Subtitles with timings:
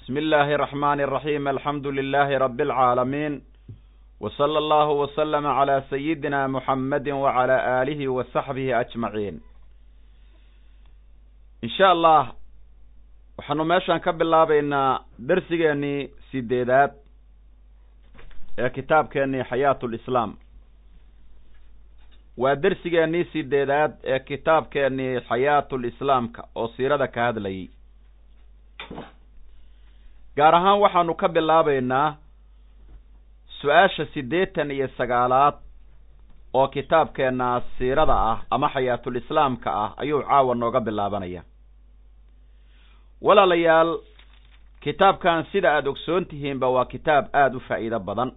[0.00, 3.42] بسم الله الرحمن الرحيم الحمد لله رب العالمين
[4.20, 9.40] وصلى الله وسلم على سيدنا محمد وعلى آله وصحبه أجمعين
[11.64, 12.22] إن شاء الله
[13.38, 16.92] waxaanu meeshaan ka bilaabaynaa darsigeenii sideedaad
[18.58, 20.30] ee kitaabkeenii xayaat lislaam
[22.42, 27.68] waa dersigeenii sideedaad ee kitaabkeenii xayaatulislaamka oo siirada ka hadlayay
[30.37, 32.15] gaar ahaan waxaanu ka bilaabaynaa
[33.61, 35.55] su'aasha siddeetan iyo sagaalaad
[36.53, 41.41] oo kitaabkeenna siirada ah ama xayaatulislaamka ah ayuu caawa nooga bilaabanaya
[43.21, 43.91] walaalayaal
[44.83, 48.31] kitaabkan sida aada ogsoon tihiinba waa kitaab aada u faa'iido badan.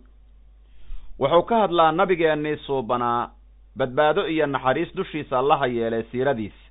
[1.20, 3.30] Wuxuu ka hadlaa nabigeennii suubanaa
[3.76, 6.63] badbaado iyo naxariis dushiisa allaha yeelay siiradiisa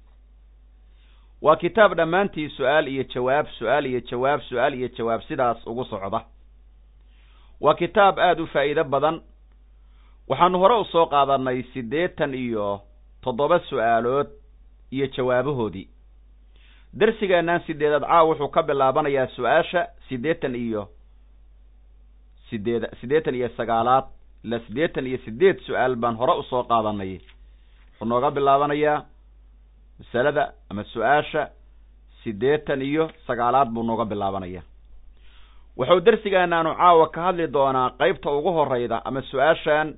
[1.45, 6.21] waa kitaab dhammaantii su'aal iyo jawaab su'aal iyo jawaab su'aal iyo jawaab sidaas ugu socda.
[7.61, 9.21] Waa kitaab aada u faa'iido badan.
[10.29, 12.81] Waxaanu hore u soo qaadanay siddeetan iyo
[13.23, 14.27] toddoba su'aalood
[14.91, 15.87] iyo jawaabahoodii.
[16.99, 20.87] Darsigeennan sideedaad caaw wuxuu ka bilaabanayaa su'aasha siddeetan iyo
[22.49, 24.05] sideed siddeetan iyo sagaalaad
[24.43, 29.01] ilaa siddeetan iyo sideed su'aal baan hore u soo qaadanay wuxuu nooga bilaabanayaa
[29.99, 31.49] masalada ama su'aasha
[32.23, 34.61] siddeetan iyo sagaalaad buu nooga bilaabanaya
[35.77, 39.93] wuxuu darsigeennaanu caawa ka hadli doonaa qeybta ugu horeyda ama su'aashan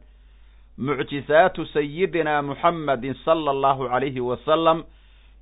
[0.78, 4.84] mucjizaatu sayidina muxamedin sala allahu calayhi wasalam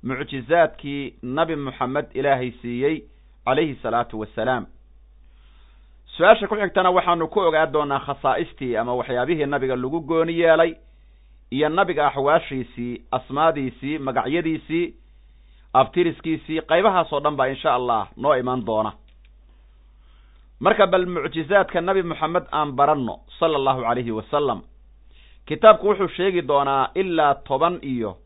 [0.02, 2.96] mucjizaadkii nabi moxamed ilaahay siiyey
[3.44, 4.66] calayhi salaatu wasalaam
[6.16, 10.74] su'aasha ku xigtana waxaanu ku ogaa doonaa khasaa'istii ama waxyaabihii nabiga lagu gooni yeelay
[11.50, 14.94] iyo nabiga axwaashiisii asmaadiisii magacyadiisii
[15.72, 18.92] abtiriskiisii qaybahaasoo dhan baa insha allah noo iman doona.
[20.60, 24.62] Marka bal mucjizaadka nabi moxamed aan baranno sala allahu calayhi wasalam
[25.46, 28.16] kitaabku wuxuu sheegi doonaa ilaa toban iyo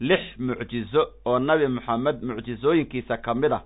[0.00, 3.62] lix mucjizo oo nabi moxamed mucjizooyinkiisa ka mid ah.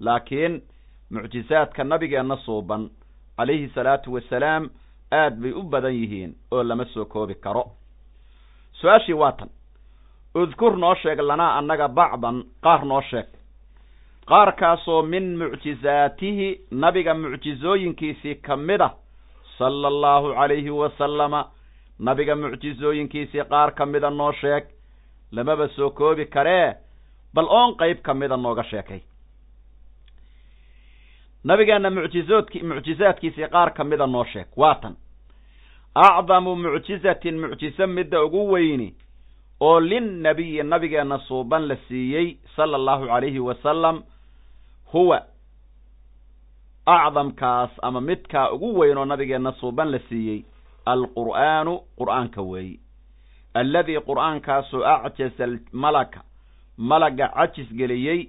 [0.00, 0.62] Laakiin
[1.10, 2.90] mucjizaadka nabigeenna suuban
[3.36, 4.70] calayhi salaatu wasalaam
[5.12, 7.64] aad bay u badan yihiin oo lama soo koobi karo
[8.82, 9.48] su'aashii waa tan.
[10.34, 13.26] Udkur noo sheeg lanaa annaga bacdan qaar noo sheeg.
[14.28, 18.94] Qaarkaasoo min mucjizaatihi nabiga mucjizooyinkiisii ka mid ah
[19.58, 21.40] sala allahu calayhi wasalama
[21.98, 24.64] nabiga mucjizooyinkiisii qaar ka mida noo sheeg.
[25.32, 26.74] Lamaba soo koobi karee
[27.34, 29.00] bal oon qeyb ka mida nooga sheekay.
[31.44, 34.46] Nabigeenna mucjizoodki mucjizaadkiisii qaar ka mida noo sheeg.
[34.56, 34.96] Waa tan
[35.94, 38.94] acdamu mucjizatin mucjizo midda ugu weyni
[39.60, 44.02] oo linnabiyi nabigeenna suuban la siiyey sala allahu calayhi wasalam
[44.92, 45.22] huwa
[46.86, 50.44] acdamkaas ama midkaa ugu weyn oo nabigeenna suuban la siiyey
[50.86, 52.80] alqur'aanu qur'aanka weeyi
[53.54, 56.20] alladii qur'aankaasoo acjaza malaka
[56.76, 58.28] malaga cajis geliyey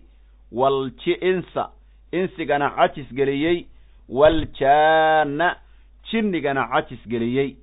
[0.51, 1.69] walji insa
[2.12, 3.66] insigana cajis geliyey
[4.09, 5.56] waljaana
[6.13, 7.56] jinnigana cajis geliyey.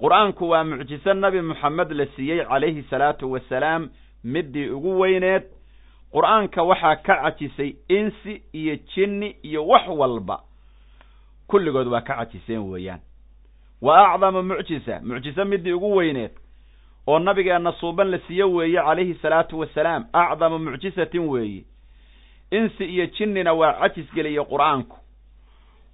[0.00, 3.88] Qur'aanku waa mucjiso nabi moxamed la siiyey calayhi salaatu wasalaam
[4.24, 5.42] middii ugu weyneed.
[6.14, 10.40] Qur'aanka waxaa ka cajisay insi iyo jinni iyo wax walba.
[11.48, 13.00] Kulligood waa ka cajiseen weeyaan.
[13.82, 16.30] Wa acdamu mucjisa mucjiso middii ugu weyneed.
[17.06, 21.64] Oo nabigeenna suuban la siiye weeye calayhi salaatu wasalaam acdamu mucjisatin weeye.
[22.50, 24.96] Insi iyo jinnina waa cajis geliye qur'aanku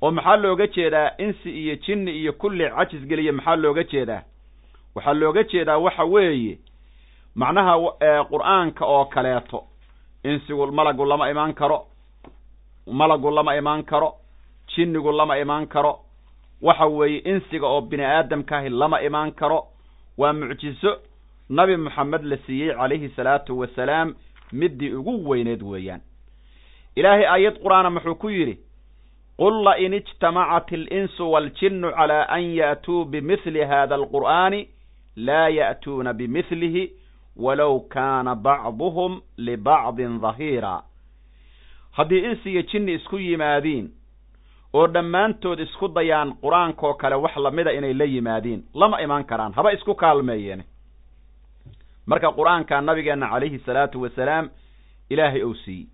[0.03, 4.23] oo maxaa looga jeedaa insi iyo jinni iyo kulli cajis geliye maxaa looga jeedaa?
[4.95, 6.59] Waxaa looga jeedaa waxa weeye
[7.35, 7.75] macnaha
[8.31, 9.65] qur'aanka oo kaleeto.
[10.25, 11.87] Insigu malagu lama imaan karo
[12.87, 14.15] malagu lama imaan karo
[14.75, 15.99] jinnigu lama imaan karo.
[16.63, 19.67] Waxa weeye insiga oo bini aadamkaahi lama imaan karo.
[20.19, 20.99] Waa mucjizo
[21.49, 24.15] nabi moxamed la siiyey calayhi salaatu wasalaam
[24.53, 26.01] middii ugu weyneed weeyaan.
[26.97, 28.59] Ilaahay aayad qur'aana muxuu ku yidhi
[29.39, 34.69] qul lain ijtamacat alinsu waaljinnu calaa an ya'tuu bimithli hada alqur'aani
[35.17, 36.85] laa ya'tuuna bimithlihi
[37.37, 40.83] walow kaana bacduhum libacdin dahiira
[41.93, 43.91] haddii insi iyo jinni isku yimaadiin
[44.73, 49.73] oo dhammaantood isku dayaan qur'aankoo kale wax lamida inay la yimaadiin lama imaan karaan haba
[49.73, 50.63] isku kaalmeeyeen.
[52.07, 54.49] Marka qur'aanka nabigeenna calayhi salaatu wasalaam
[55.11, 55.87] ilaahay ou siiyey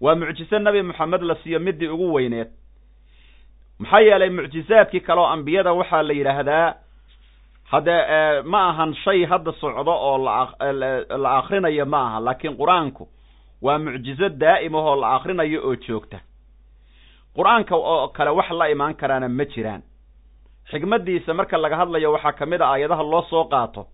[0.00, 2.48] waa mucjiso nabi moxamed la siiyo middii ugu weyneed.
[3.78, 6.74] Maxaa yeelay mucjizaadkii kale oo ambiyada waxaa la yidhaahdaa
[7.70, 10.18] haddee ma ahan shay hadda socdo oo
[11.18, 13.08] la akrinayo ma aha laakiin qur'aanku
[13.62, 16.18] waa mucjizo daa'imahoo la akrinayo oo joogta.
[17.36, 19.82] Qur'aanka oo kale wax la imaan karaana ma jiraan.
[20.70, 23.86] Xigmaddiisa marka laga hadlayo waxaa ka mid a aayadaha loo soo qaato.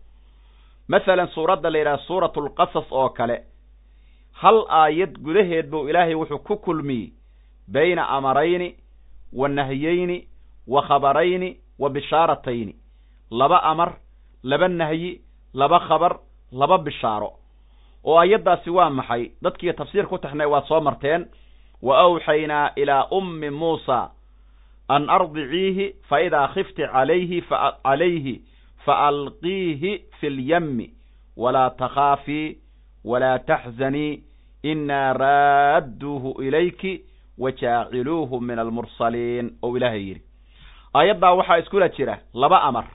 [0.88, 3.42] Masalan suuradda la yidhaha suuratulqasas oo kale
[4.32, 7.12] hal aayad gudaheed buu ilaahay wuxuu ku kulmiyey
[7.68, 8.74] bayna amarayni
[9.32, 10.28] wa nahyeyni
[10.66, 12.74] wa khabarayni wa bishaaratayni.
[13.30, 13.92] Laba amar
[14.42, 15.20] laba nahyi
[15.54, 16.18] laba khabar
[16.52, 17.32] laba bishaaro.
[18.04, 19.30] Oo aayaddaasi waa maxay?
[19.42, 21.26] Dadkii tafsiir ku taxnay waa soo marteen
[21.82, 24.10] wa awxaynaa ilaa ummi muusa
[24.88, 27.40] an ardiciihi fa idaa khifti calayhi
[27.84, 28.42] calayhi
[28.84, 30.90] fa alqiihi fi lyammi
[31.36, 32.58] walaa takhaafii
[33.04, 34.22] walaa taxzanii
[34.62, 37.04] inaa raadduuhu ilayki
[37.38, 40.22] wa jaaciluuhu min almursaliin ou ilaahay yidhi
[40.94, 42.86] aayaddaa waxaa iskula jira laba amar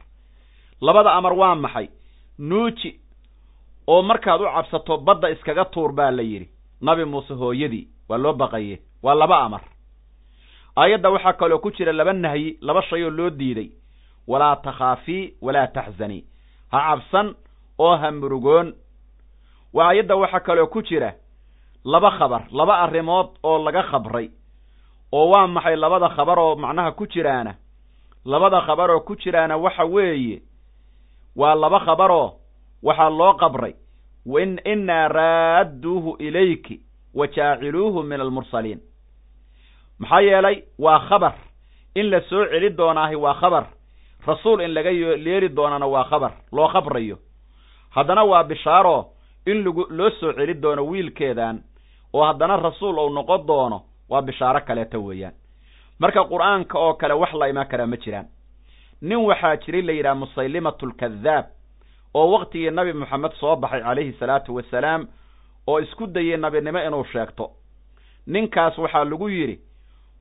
[0.81, 1.88] labada amar waa maxay
[2.39, 3.00] nuuji
[3.88, 6.50] oo markaad u cabsato badda iskaga tuur baa la yidhi
[6.81, 9.62] nabi muuse hooyadii waa loo baqaye waa laba amar
[10.77, 13.69] aayadda waxaa kaloo ku jira laba nahyi laba shay oo loo diiday
[14.27, 16.24] walaa takhaafii walaa taxzanii
[16.71, 17.36] ha cabsan
[17.80, 18.74] oo ha murugoon
[19.74, 21.14] waa aayadda waxaa kaloo ku jira
[21.86, 24.30] laba khabar laba arrimood oo laga khabray
[25.12, 27.56] oo waa maxay labada khabar oo macnaha ku jiraana?
[28.25, 30.42] Labada khabar oo ku jiraana waxa weeye
[31.36, 32.34] waa laba khabaroo
[32.84, 33.74] waxaa loo qabray
[34.66, 36.81] innaa raadduuhu ilayki
[37.13, 38.80] wa jaaciluuhu min almursaliin.
[40.00, 41.34] Maxaa yeelay waa khabar.
[41.96, 43.66] In la soo celi doonaahi waa khabar.
[44.28, 47.18] Rasuul in laga yeeli doonana waa khabar loo khabrayo.
[47.96, 49.06] Haddana waa bishaaro
[49.48, 51.62] in lagu loo soo celi doono wiilkeedan
[52.14, 55.34] oo haddana rasuul ou noqon doono waa bishaaro kaleeta weeyaan.
[56.00, 58.28] Marka qur'aanka oo kale wax la imaan karaa ma jiraan.
[59.02, 61.46] Nin waxaa jiray la yidhaha musaylimatu lkadaab
[62.14, 65.08] oo waktigii nabi moxamed soo baxay calayhi salaatu wasalaam
[65.68, 67.52] oo isku dayey nabinimo inuu sheegto.
[68.28, 69.60] Ninkaas waxaa lagu yidhi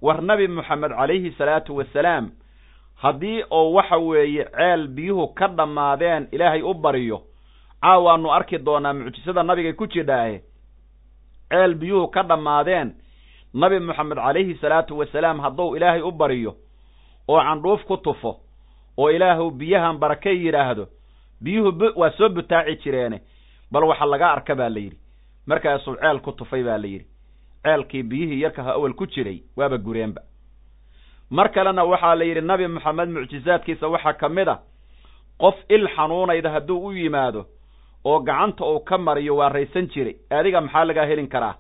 [0.03, 2.31] war nabi moxamed calayhi salaatu wasalaam
[3.03, 7.23] haddii oo waxa weeye ceel biyuhu ka dhammaadeen ilaahay u bariyo
[7.83, 10.41] caawaanu arki doonaa mucjisada nabigay ku jidhaahe
[11.51, 12.95] ceel biyuhu ka dhammaadeen.
[13.55, 16.55] Nabi moxamed calayhi salaatu wasalaam hadduu ilaahay u bariyo
[17.29, 18.41] oo candhuuf ku tufo
[18.99, 20.87] oo ilaahu biyahan barakay yidhaahdo
[21.41, 23.21] biyuhu waa soo butaaci jireene.
[23.71, 24.99] Bal waxa laga arka baa la yidhi.
[25.47, 27.07] Markaasuu ceel ku tufay baa la yidhi.
[27.65, 30.21] Ceelkii biyihii yarkaha awel ku jiray waaba gureenba.
[31.31, 34.59] Mar kalena waxaa la yidhi nabi moxamed mucjizaadkiisa waxaa ka mid a
[35.39, 37.47] qof il xanuunayda hadduu u yimaado
[38.07, 40.15] oo gacanta uu ka mariyo waa raysan jiray.
[40.31, 41.55] Adiga maxaa lagaa helin karaa?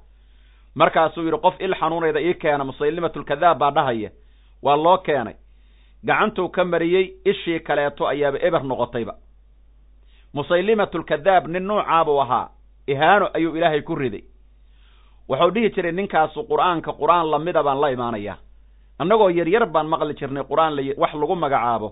[0.74, 4.10] Markaasuu yidhi qof il xanuunayda ii keena musaylimatulkadaab baa dhahaya.
[4.62, 5.34] Waa loo keenay.
[6.06, 9.14] Gacantuu ka mariyey ishii kaleeto ayaaba eber noqotayba.
[10.34, 12.48] Musaylimatulkadaab nin nuucaabuu ahaa.
[12.86, 14.22] Ihaano ayuu ilaahay ku riday.
[15.28, 18.36] Wuxuu dhihi jiray ninkaasu qur'aanka qur'aan lamida baan la imaanayaa
[18.98, 21.88] annagoo yaryar baan maqli jirnay qur'aan la wax lagu magacaabo.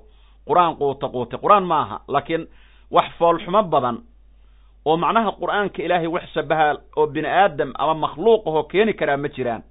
[0.48, 2.46] Qur'aan quuta quute qur'aan ma aha laakiin
[2.90, 3.96] wax foolxumo badan
[4.84, 9.28] oo macnaha qur'aanka ilaahay wax shabaha oo bini aadam ama makhluuq ahoo keeni karaa ma
[9.28, 9.62] jiraan.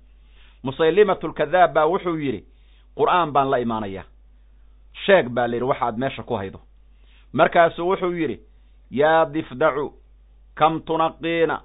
[0.63, 2.43] Musaylimatulkadaab baa wuxuu yidhi
[2.97, 4.03] qur'aan baan la imaanayaa
[5.05, 6.59] sheeg baa la yidhi waxaad meesha ku haydo.
[7.33, 8.39] Markaasuu wuxuu yidhi
[8.91, 9.93] yaa difdacu
[10.55, 11.61] kam tunaqiina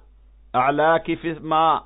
[0.53, 1.81] aclaaki fi maa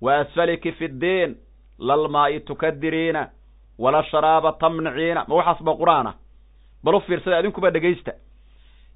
[0.00, 1.36] wa asfaliki fi ddiin
[1.78, 3.28] lalmaa'i tukadiriina
[3.78, 5.24] wala sharaaba tamniciina.
[5.28, 6.14] Ma waxaas ba qur'aan ah
[6.84, 8.12] bal u fiirsada adinkuba dhegaysta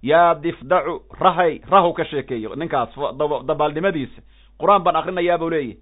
[0.03, 2.55] yaa difdacu rahay rahu ka sheekeeyo.
[2.57, 2.91] Ninkaas
[3.47, 4.23] dabaaldhimadiisa
[4.61, 5.77] qur'aan baan akrinayaa buu leeyahy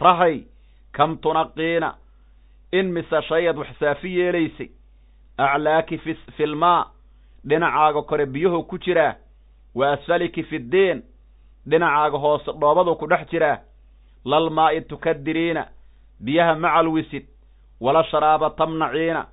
[0.00, 0.44] rahay
[0.92, 1.94] kam tunaqiina
[2.72, 4.68] in mise shayad wax saafi yeelaysay.
[5.38, 6.86] Aclaaki fi filmaa
[7.48, 9.14] dhinacaaga kore biyuhu ku jiraa
[9.74, 11.02] wa asfaliki fi ddiin
[11.68, 13.58] dhinacaaga hoose dhoobadu ku dhex jiraa
[14.24, 15.66] lalmaa'i tukadiriina
[16.20, 17.24] biyaha macalwisid
[17.80, 19.26] wala sharaaba tamnaciina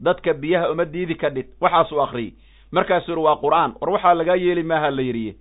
[0.00, 2.32] dadka biyaha uma diidi kadhid waxaasuu akriyey
[2.76, 3.70] markaasuu yidhi waa qur'aan.
[3.80, 5.32] War waxaa lagaa yeeli maaha la yidhiye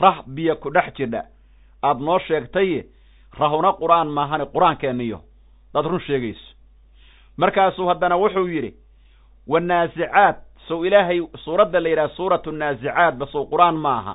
[0.00, 1.22] rah biyo ku dhex jidha
[1.82, 2.78] aad noo sheegtaye
[3.40, 5.18] rahuna qur'aan maahane qur'aankeeniyo
[5.74, 6.46] daad run sheegayso.
[7.36, 8.70] Markaasuu haddana wuxuu yidhi
[9.48, 10.36] wanaasicaad
[10.68, 14.14] sow ilaahay suuradda la yidhaha suuratu naasicaad basow qur'aan maaha.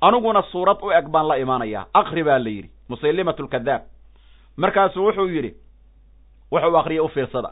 [0.00, 1.86] Aniguna suurad u eg baan la imaanayaa.
[1.94, 3.82] Akri baa la yidhi musaylimatulkadaab
[4.56, 5.50] markaasuu wuxuu yidhi
[6.52, 7.50] wuxuu akriyay u fiirsada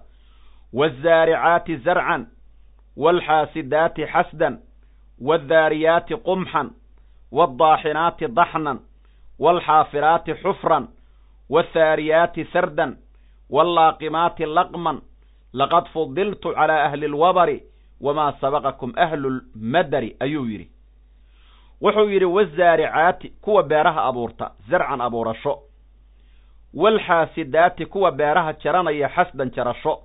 [0.72, 2.26] waazzaaricaati zarcan
[2.96, 4.58] waalxaasidaati xasdan
[5.28, 6.70] waaddaariyaati qumxan
[7.32, 8.78] waaddaaxinaati daxnan
[9.44, 10.88] waalxaafiraati xufran
[11.50, 12.96] waathaariyaati sardan
[13.50, 15.00] wallaaqimaati laqman
[15.52, 17.62] laqad fudiltu calaa ahli lwabari
[18.00, 20.66] wamaa sabaqakum ahlu lmadari ayuu yidhi
[21.82, 25.58] wuxuu yidhi wazaaricaati kuwa beeraha abuurta zarcan abuurasho
[26.74, 30.00] waalxaasidaati kuwa beeraha jaranaya xasdan jarasho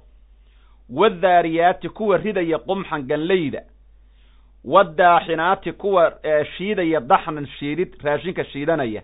[0.90, 3.62] waaddaariyaati kuwa ridaya qumxan ganleyda
[4.66, 6.14] waddaaxinaati kuwa
[6.58, 9.02] shiidaya daxnan shiidid raashinka shiidanaya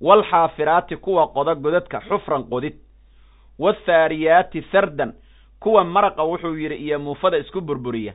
[0.00, 2.74] waalxaafiraati kuwa qoda godadka xufran qodid
[3.58, 5.12] waathaariyaati sardan
[5.60, 8.14] kuwa maraqa wuxuu yidhi iyo muufada isku burburiya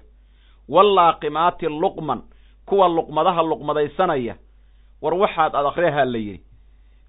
[0.70, 2.22] wallaaqimaati luqman
[2.66, 4.36] kuwa luqmadaha luqmadaysanaya.
[5.02, 6.44] War waxaad ad akhriyahaa la yidhi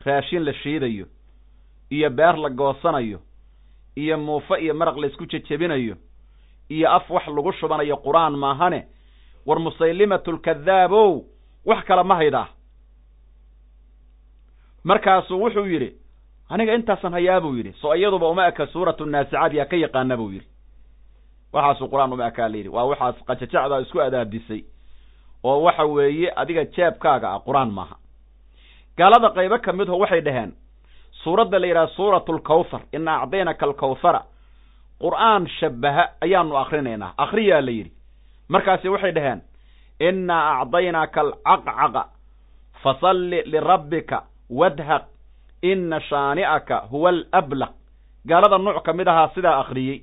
[0.04, 1.06] raashin la shiidayo
[1.90, 3.18] iyo beer la goosanayo
[3.96, 5.96] iyo muufo iyo maraq laysku jejebinayo
[6.68, 8.86] iyo af wax lagu shubanayo qur'aan maahane
[9.46, 11.24] war musaylimatulkadaabow
[11.66, 12.48] wax kale ma haydaa
[14.84, 15.90] markaasuu wuxuu yidhi
[16.48, 17.72] aniga intaasan hayaa buu yidhi.
[17.80, 20.46] So iyaduba uma eka suuratu naasicaad yaa ka yaqaana buu yidhi.
[21.52, 22.68] Waxaasuu qur'aan uma ekaa la yidhi.
[22.68, 24.64] Waa waxaas qajajacdaa isku adaabisay
[25.44, 27.96] oo waxa weeye adiga jeebkaaga ah qur'aan maaha.
[28.98, 30.52] Gaalada qaybo ka midho waxay dhaheen
[31.24, 34.22] suuradda la yidhaha suuratu lkawthar ina acdaynaka alkawthara
[35.00, 37.90] qur'aan shabaha ayaanu akrinaynaa akhriyaa la yidhi.
[38.48, 39.40] Markaasi waxay dhaheen
[40.00, 42.02] innaa acdaynaaka alcaqcaqa
[42.82, 44.18] fasalli lirabbika
[44.50, 45.02] wadhaq
[45.62, 47.70] ina shaani'aka huwa alablaq
[48.26, 49.98] gaalada nuuc ka mid ahaa sidaa akhriyey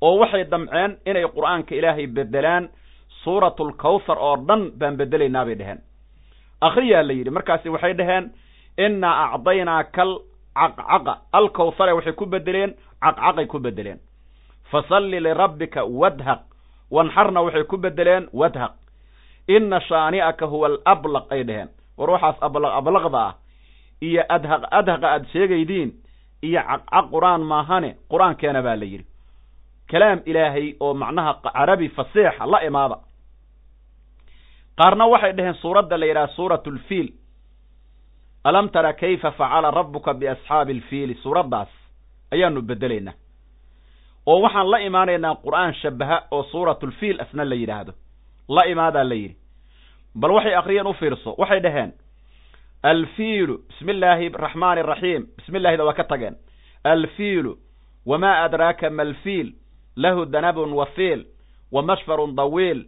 [0.00, 2.68] oo waxay damceen inay qur'aanka ilaahay bedelaan
[3.24, 5.80] suuratulkawthar oo dhan baan bedelaynaa bay dhaheen.
[6.60, 8.30] Akhriyaa la yidhi markaasi waxay dhaheen
[8.78, 10.04] innaa acdaynaaka
[10.64, 13.98] alcaqcaqa alkawthare waxay ku bedeleen caqcaqay ku bedeleen
[14.70, 16.40] fasalli lirabbika wadhaq
[16.90, 18.72] wanxarna waxay ku bedeleen wadhaq.
[19.48, 21.68] Ina shaani'aka huwa alablaq ay dhaheen.
[21.96, 23.34] War waxaas ablaq ablaqda ah.
[24.00, 25.92] Iyo adhaq adhaqa aad sheegaydiin
[26.42, 29.06] iyo caqcaq qur'aan maahane qur'aankeena baa la yidhi.
[29.90, 32.98] Kalaam ilaahay oo macnaha carabi fasiixa la imaada.
[34.78, 37.08] Qaarna waxay dhaheen suuradda la yidhaha suuratu lfiil
[38.44, 41.68] alam tara kayfa facala rabbuka biasxaabi alfiili suuraddaas
[42.32, 43.14] ayaanu bedelaynaa
[44.26, 47.92] oo waxaan la imaanaynaa qur'aan shabaha oo suuratulfiil asna la yidhaahdo.
[48.48, 49.36] La imaadaa la yidhi.
[50.14, 51.92] Bal waxay akhriyeen u fiirso waxay dhaheen
[52.82, 56.36] alfiilu bismi illaahi araxmaani araxiim bismi illahida waa ka tageen.
[56.84, 57.56] Alfiilu
[58.06, 59.52] wamaa adraaka ma alfiil
[59.96, 61.24] lahu danabun wafiil
[61.72, 62.84] wa mashfarun dawiil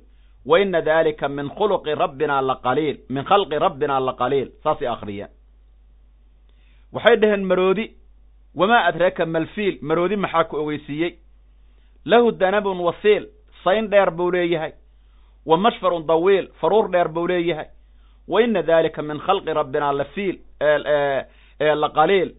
[0.47, 5.29] wa ina dalika min khuluqi rabbina laqaliil min khalqi rabbina laqaliil saasay akhriyeen
[6.93, 7.91] waxay dhaheen maroodi
[8.55, 11.13] wamaa adraaka malfiil maroodi maxaa ku ogeysiiyey
[12.05, 13.27] lahu danabun wasiil
[13.65, 14.73] sayn dheer buu leeyahay.
[15.47, 17.67] Wa mashfarun dawiil faruur dheer buu leeyahay.
[18.29, 20.39] Wa ina dalika min khalqi rabbina lafiil
[21.61, 22.33] laqaliil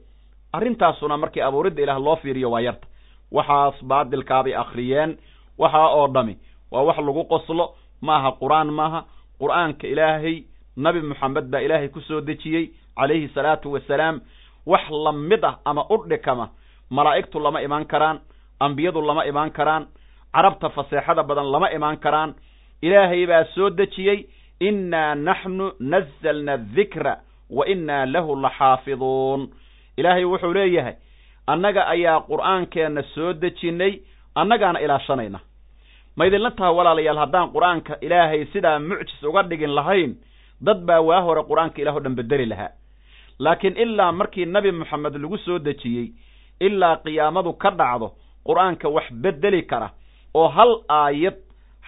[0.53, 2.88] arrintaasuna markii abuuridda ilaah loo fiiriyo waa yarta.
[3.31, 5.17] Waxaas baadilkaabay akhriyeen
[5.58, 6.38] waxaa oo dhami.
[6.72, 9.05] Waa wax lagu qoslo maaha qur'aan maaha.
[9.39, 10.43] Qur'aanka ilaahay
[10.77, 14.22] nabi moxamed baa ilaahay ku soo dejiyey calayhi salaatu wasalaam
[14.65, 16.49] wax la mid ah ama u dhikama
[16.89, 18.19] malaa'igtu lama imaan karaan
[18.59, 19.87] ambiyadu lama imaan karaan
[20.33, 22.33] carabta faseexada badan lama imaan karaan.
[22.81, 24.25] Ilaahay baa soo dejiyey
[24.59, 27.13] innaa naxnu nazalna adikra
[27.49, 29.49] wa innaa lahu laxaafiduun.
[29.97, 30.95] Ilaahay wuxuu leeyahay
[31.47, 33.93] annaga ayaa qur'aankeenna soo dejinnay
[34.35, 35.39] annagaana ilaashanayna
[36.15, 40.15] ma idinla taha walaalayaal haddaan qur'aanka ilaahay sidaa mucjis uga dhigin lahayn
[40.61, 42.71] dad baa waa hore qur'aanka ilah o dhan bedeli lahaa
[43.39, 46.11] laakiin ilaa markii nebi moxamed lagu soo dejiyey
[46.59, 48.11] ilaa qiyaamadu ka dhacdo
[48.47, 49.89] qur'aanka wax bedeli kara
[50.33, 51.35] oo hal aayad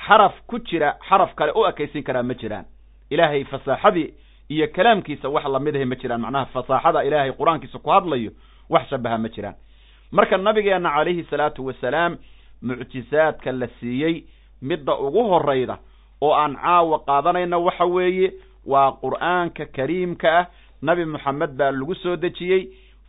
[0.07, 2.65] xaraf ku jira xaraf kale u ekaysin karaa ma jiraan.
[3.09, 4.13] Ilaahay fasaaxadii
[4.49, 6.21] iyo kalaamkiisa wax lamidahay ma jiraan.
[6.21, 8.31] Macnaha fasaaxada ilaahay qur'aankiisa ku hadlayo
[8.69, 9.55] wax shabaha ma jiraan.
[10.11, 12.17] Marka nabigeenna calayhi salaatu wasalaam
[12.61, 14.23] mucjizaadka la siiyey
[14.61, 15.77] midda ugu horayda
[16.21, 18.33] oo aan caawa qaadanayna waxa weeye
[18.65, 20.45] waa qur'aanka kariimka ah
[20.87, 22.61] nabi moxamed baa lagu soo dejiyey.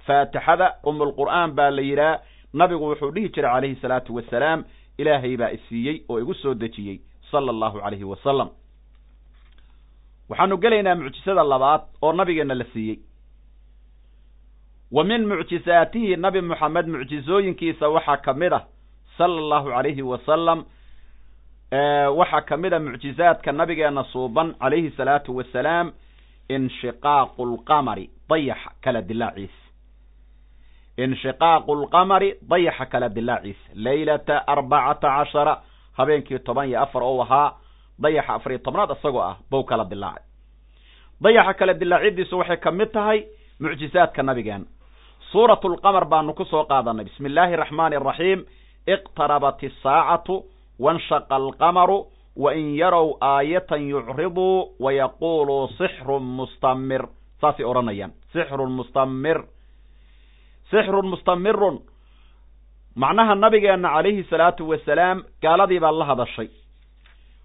[0.06, 2.20] Faatixada umulqur'aan baa la yidhaha
[2.60, 4.64] nabigu wuxuu dhihi jiray calayhi salaatu wasalaam
[4.98, 7.00] ilaahay baa isiiyey oo igu soo dejiyey.
[7.30, 8.48] Sala allahu calayhi wasalam
[10.28, 12.98] waxaanu gelaynaa mucjisada labaad oo nabigeenna la siiyey.
[14.92, 18.64] Wa min mucjisaatihi nabi moxamed mucjizooyinkiisa waxaa ka mid ah
[19.18, 20.64] sala allahu calayhi wasalam
[22.18, 25.92] waxaa ka mid a mucjizaadka nabigeena suuban calayhi salaatu wasalaam
[26.48, 29.64] inshiqaaqu lqamari dayaxa kala dilaaciisa
[30.98, 35.54] inshiqaaqu lqamari dayaxa kala dilaaciisa leylata arbacata cashara
[35.98, 37.54] habeenkii toban iyo afar ou ahaa
[37.98, 40.22] dayaxa afariyo tobnaad isagoo ah bow kala dilaacay
[41.20, 43.26] dayaxa kala dilaacidiisu waxay ka mid tahay
[43.60, 44.64] mucjizaadka nabigeena
[45.32, 47.04] suuratu lqamar baanu ku soo qaadanay.
[47.04, 48.44] Bismi illaahi araxmaani araxiim
[48.86, 50.44] iqtarabat isaacatu
[50.78, 57.02] wanshaqa alqamaru wain yarow aayatan yucriduu wayaquuluu sixrun mustamir
[57.40, 59.38] saasay odhanayaan sixrun mustamir
[60.70, 61.78] sixrun mustamirun
[62.96, 66.48] macnaha nabigeenna calayhi salaatu wasalaam gaaladii baa la hadashay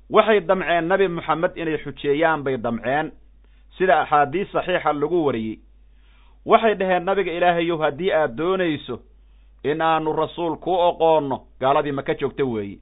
[0.10, 3.12] waxay damceen nebi moxamed inay xujeeyaan bay damceen
[3.77, 5.60] sida axaadiis saxiixa lagu wariyey
[6.46, 9.00] waxay dhaheen nabiga ilaahayow haddii aad doonayso
[9.63, 12.77] in aanu rasuul kuu oqoonno gaaladii maka joogta weeye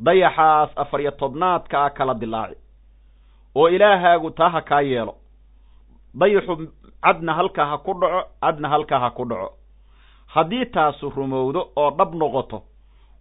[0.00, 2.56] dayaxaas afar iyo tobnaadka a kala dilaaci.
[3.54, 5.14] oo ilaahaagu taa ha kaa yeelo.
[6.14, 6.56] dayaxu
[7.02, 9.50] cadna halkaa ha ku dhaco cadna halkaa ha ku dhaco.
[10.34, 12.62] haddii taasu rumowdo oo dhab noqoto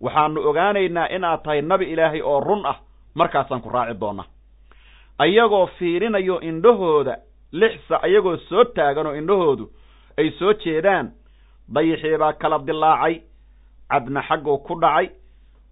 [0.01, 2.77] waxaanu ogaanaynaa inaad tahay nabi ilaahay oo run ah
[3.15, 4.25] markaasaan ku raaci doonaa.
[5.19, 7.17] ayagoo fiirinayo indhahooda
[7.51, 9.65] lixsa ayagoo soo taagan oo indhahoodu
[10.17, 11.11] ay soo jeedaan
[11.73, 13.21] dayaxii baa kala dilaacay
[13.89, 15.09] cadna xagguu ku dhacay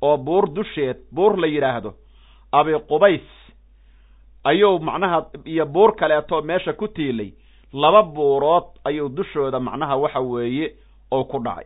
[0.02, 1.94] oo buur dusheed buur la yidhaahdo
[2.52, 3.28] abi qubays
[4.44, 7.34] ayuu macnaha iyo buur kaleeto meesha ku tiilay.
[7.74, 10.76] Laba buurood ayuu dushooda macnaha waxa weeye
[11.12, 11.66] oo ku dhacay.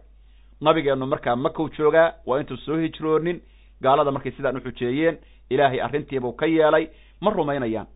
[0.61, 3.41] Nabigeennu markaa makuu joogaa waa intuu soo hijroonin.
[3.81, 5.17] Gaalada markay sidaan u xujeeyeen
[5.49, 6.87] ilaahay arrintiibuu ka yeelay.
[7.21, 7.87] Ma rumaynayaan.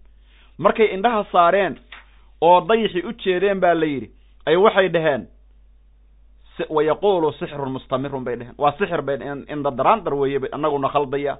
[0.57, 1.79] Markay indhaha saareen
[2.41, 4.11] oo dayaxii u jeedeen baa la yidhi.
[4.45, 5.27] Ay waxay dhaheen
[6.69, 9.17] wa yaquulu sixrun mustamirun bay dheheen waa sixir bay
[9.47, 11.37] indadaraandar weeye annaguna khaldaya.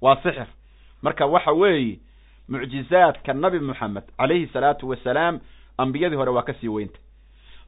[0.00, 0.46] Waa sixir
[1.02, 1.98] marka waxa weeye
[2.48, 5.40] mucjizaadka nabi moxamed calayhi salaatu wasalaam
[5.78, 6.98] ambiyadii hore waa ka sii weynta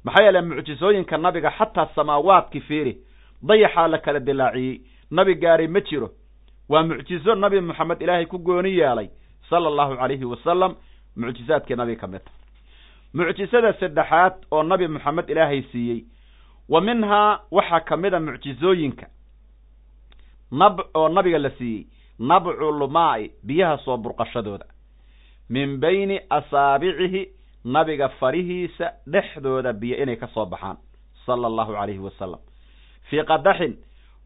[0.04, 2.96] maxaa yeele mucjizooyinka nabiga xataa samaawaadki fiiri
[3.42, 4.80] dayaxaa la kala dilaaciyey.
[5.10, 6.10] Nabi gaaray ma jiro.
[6.68, 9.08] Waa mucjizo nabi moxamed ilaahay ku gooni yeelay
[9.50, 10.74] sala allahu calayhi wasalam
[11.16, 12.30] mucjizaadkii nabiga ka mid ta
[13.14, 16.04] mucjizada saddexaad oo nabi moxamed ilaahay siiyey
[16.68, 19.06] wa minhaa waxaa ka mid a mucjizooyinka.
[20.52, 21.86] Nab oo nabiga la siiyey
[22.18, 24.64] nabcu lumaa'i biyaha soo burqashadooda.
[25.50, 27.28] Min bayni asaabicihi
[27.64, 30.76] nabiga farihiisa dhexdooda biyo inay ka soo baxaan
[31.26, 32.40] sala allahu calayhi wasalam
[33.10, 33.74] fii qadaxin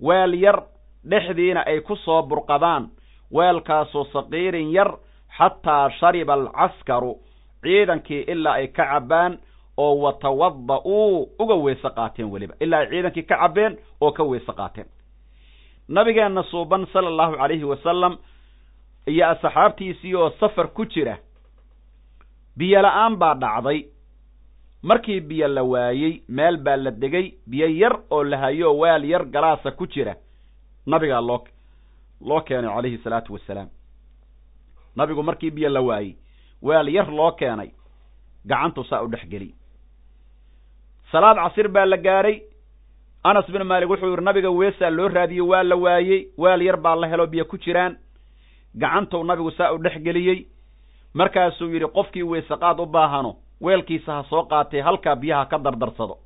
[0.01, 0.63] weel yar
[1.05, 2.91] dhexdiina ay ku soo burqadaan
[3.31, 4.91] weelkaasoo saqiirin yar
[5.39, 7.15] xataa shariba alcaskaru
[7.63, 9.39] ciidankii ilaa ay ka cabbaan
[9.85, 12.55] oo watawada-uu uga weyse qaateen weliba.
[12.61, 14.87] Ilaa ay ciidankii ka cabbeen oo ka weyse qaateen
[15.89, 18.19] nabigeenna suuban sala allahu calayhi wasalam
[19.07, 21.17] iyo asxaabtiisii oo safar ku jira
[22.57, 23.87] biyo la'aan baa dhacday.
[24.83, 29.25] Markii biyo la waayey meel baa la degay biyo yar oo la hayo weel yar
[29.27, 30.15] galaasa ku jira
[30.87, 31.45] nabigaa loo
[32.21, 33.69] loo keenay calayhi salaatu wasalaam
[34.97, 36.15] nabigu markii biyo la waayey
[36.63, 37.71] weel yar loo keenay
[38.47, 39.51] gacantu saa u dhexgeliy
[41.13, 42.43] salaad casir baa la gaaray.
[43.25, 46.95] Anas bin maalik wuxuu yidhi nabiga weesaa loo raadiyey waa la waayey weel yar baa
[46.97, 47.97] la helo biyo ku jiraan.
[48.75, 50.47] Gacantuu nabigu saa u dhexgeliyey
[51.15, 56.19] markaasuu yidhi qofkii weysaqaad u baahano weelkiisa ha soo qaatee halkaa biyaha ka dardarsado.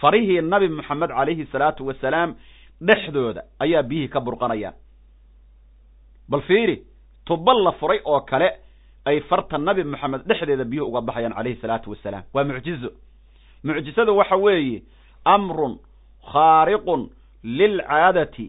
[0.00, 2.34] Farihii nabi moxamed calayhi salaatu wasalaam
[2.80, 4.74] dhexdooda ayaa biyihii ka burqanayaan
[6.28, 6.82] bal fiiri
[7.26, 8.48] tuba la furay oo kale
[9.04, 12.22] ay farta nabi moxamed dhexdeeda biyuhu uga baxayaan calayhi salaatu wasalaam.
[12.34, 12.90] Waa mucjizo
[13.64, 14.82] mucjizadu waxa weeye
[15.24, 15.78] amrun
[16.32, 17.02] khaariqun
[17.58, 18.46] lilcaadati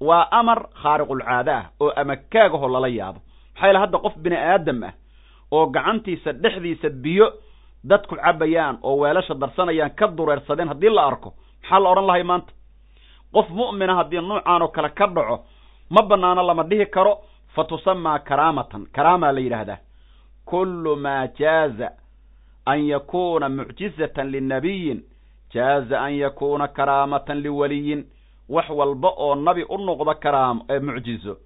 [0.00, 3.20] waa amar khaariqulcaada ah oo amakaagahoo lala yaabo.
[3.54, 4.92] Maxaa yaele hadda qof bini aadam ah
[5.52, 7.26] oo gacantiisa dhexdiisa biyo
[7.84, 11.30] dadku cabayaan oo weelasha darsanayaan ka dureersadeen haddii la arko
[11.62, 12.52] maxaa la odhan lahay maanta?
[13.34, 15.36] Qof mu'mina haddii nuucaan oo kale ka dhaco
[15.90, 17.12] ma banaano lama dhihi karo
[17.54, 18.86] fa tusamaa karaamatan.
[18.92, 19.78] Karaamaa la yidhaahdaa
[20.44, 21.88] kullu maa jaaza
[22.66, 25.02] an yakuuna mucjizatan linabiyin
[25.54, 28.04] jaaza an yakuuna karaamatan liwaliyin
[28.48, 31.36] wax walba oo nabi u noqdo karaam mucjizo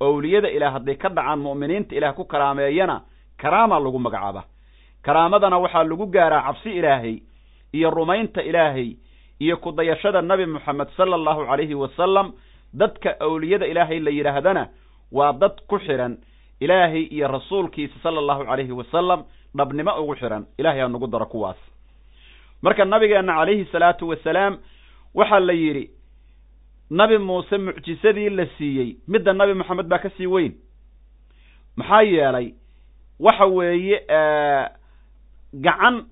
[0.00, 3.00] owliyada ilaah hadday ka dhacaan mu'miniinta ilaah ku karaameeyana
[3.42, 4.42] karaamaa lagu magacaaba
[5.02, 7.16] karaamadana waxaa lagu gaaraa cabsi ilaahay
[7.72, 8.96] iyo rumaynta ilaahay
[9.40, 12.32] iyo kudayashada nabi moxamed sala allahu calayhi wasalam
[12.74, 14.68] dadka awliyada ilaahay la yidhaahdana
[15.12, 16.16] waa dad ku xidhan
[16.60, 21.56] ilaahay iyo rasuulkiisa sala allahu calayhi wasalam dhabnimo ugu xidhan ilahay ha nagu daro kuwaas.
[22.62, 24.58] Marka nabigeenna calayhi salaatu wasalaam
[25.14, 25.90] waxaa la yidhi
[26.90, 28.96] nabi muuse mucjisadii la siiyey.
[29.08, 30.52] Midda nabi moxamed baa ka sii weyn.
[31.76, 32.54] Maxaa yeelay
[33.20, 33.98] waxa weeye
[35.54, 36.04] gacan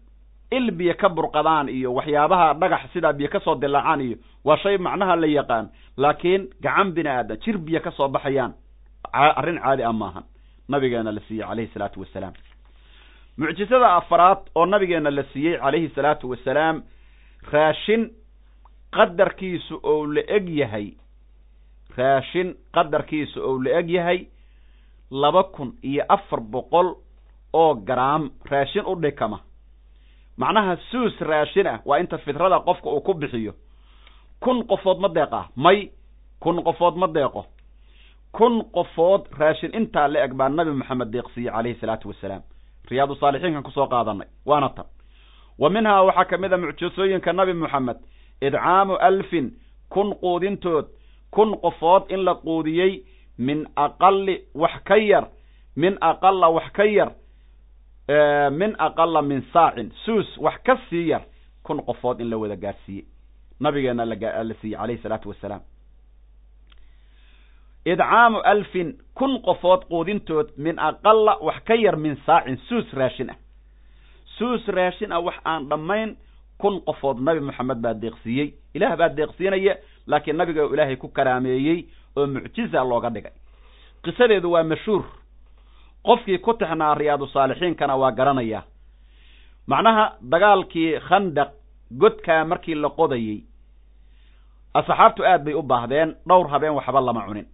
[0.51, 4.79] il biyo ka burqadaan iyo waxyaabaha dhagax sidaa biyo ka soo dilaacaan iyo waa shay
[4.79, 5.69] macnaha la yaqaan.
[5.97, 8.55] Laakiin gacan bini aadam jir biyo ka soo baxayaan.
[9.13, 10.25] Arrin caadi ah maahan
[10.69, 12.33] nabigeena la siiyey calayhi salaatu wasalaam.
[13.39, 16.83] Mucjisada afaraad oo nabigeena la siiyey calayhi salaatu wasalaam
[17.53, 18.11] raashin
[18.93, 20.93] qadarkiisu ou la eg yahay
[21.97, 24.27] raashin qadarkiisu ou la eg yahay
[25.11, 26.95] laba kun iyo afar boqol
[27.53, 29.41] oo garaam raashin u dhikama.
[30.37, 33.53] Macnaha suus raashin ah waa inta fitrada qofka uu ku bixiyo.
[34.41, 35.91] Kun qofood ma deeq ah may
[36.41, 37.45] kun qofood ma deeqo
[38.33, 42.43] kun qofood raashin intaa la eg baa nabi moxamed deeqsiiyey calayhi salaatu wasalaam
[42.91, 44.29] riyaadu saalixiinkan ku soo qaadanay.
[44.47, 44.87] Waana tan.
[45.59, 47.97] Wa minhaa waxaa ka mid a mucjisooyinka nabi moxamed
[48.41, 49.51] idcaamu alfin
[49.91, 50.87] kun quudintood
[51.31, 53.03] kun qofood in la quudiyey
[53.39, 55.29] min aqali wax ka yar
[55.77, 57.11] min aqala wax ka yar
[58.61, 61.23] min aqala min saacin suus wax ka sii yar
[61.63, 63.05] kun qofood in la wada gaadhsiiyey.
[63.61, 64.15] Nabigeena la
[64.61, 65.61] siiyey calayhi salaatu wasalaam
[67.93, 73.37] idcaamu alfin kun qofood quudintood min aqala wax ka yar min saacin suus raashin ah.
[74.39, 76.17] Suus raashin ah wax aan dhammayn
[76.59, 78.55] kun qofood nabi moxamed baa deeqsiiyey.
[78.75, 79.75] Ilaah baa deeqsiinaya
[80.07, 83.33] laakiin nabiga ilaahay ku karaameeyey oo mucjiza looga dhigay.
[84.05, 85.05] Qisadeedu waa mashhuur.
[86.07, 88.63] Qofkii ku tixnaa riyaadu saalixiinkana waa garanayaa.
[89.67, 91.51] Macnaha dagaalkii khandaq
[91.99, 93.45] godkaa markii la qodayey
[94.75, 97.47] asxaabtu aad bay u baahdeen dhowr habeen waxba lama cunin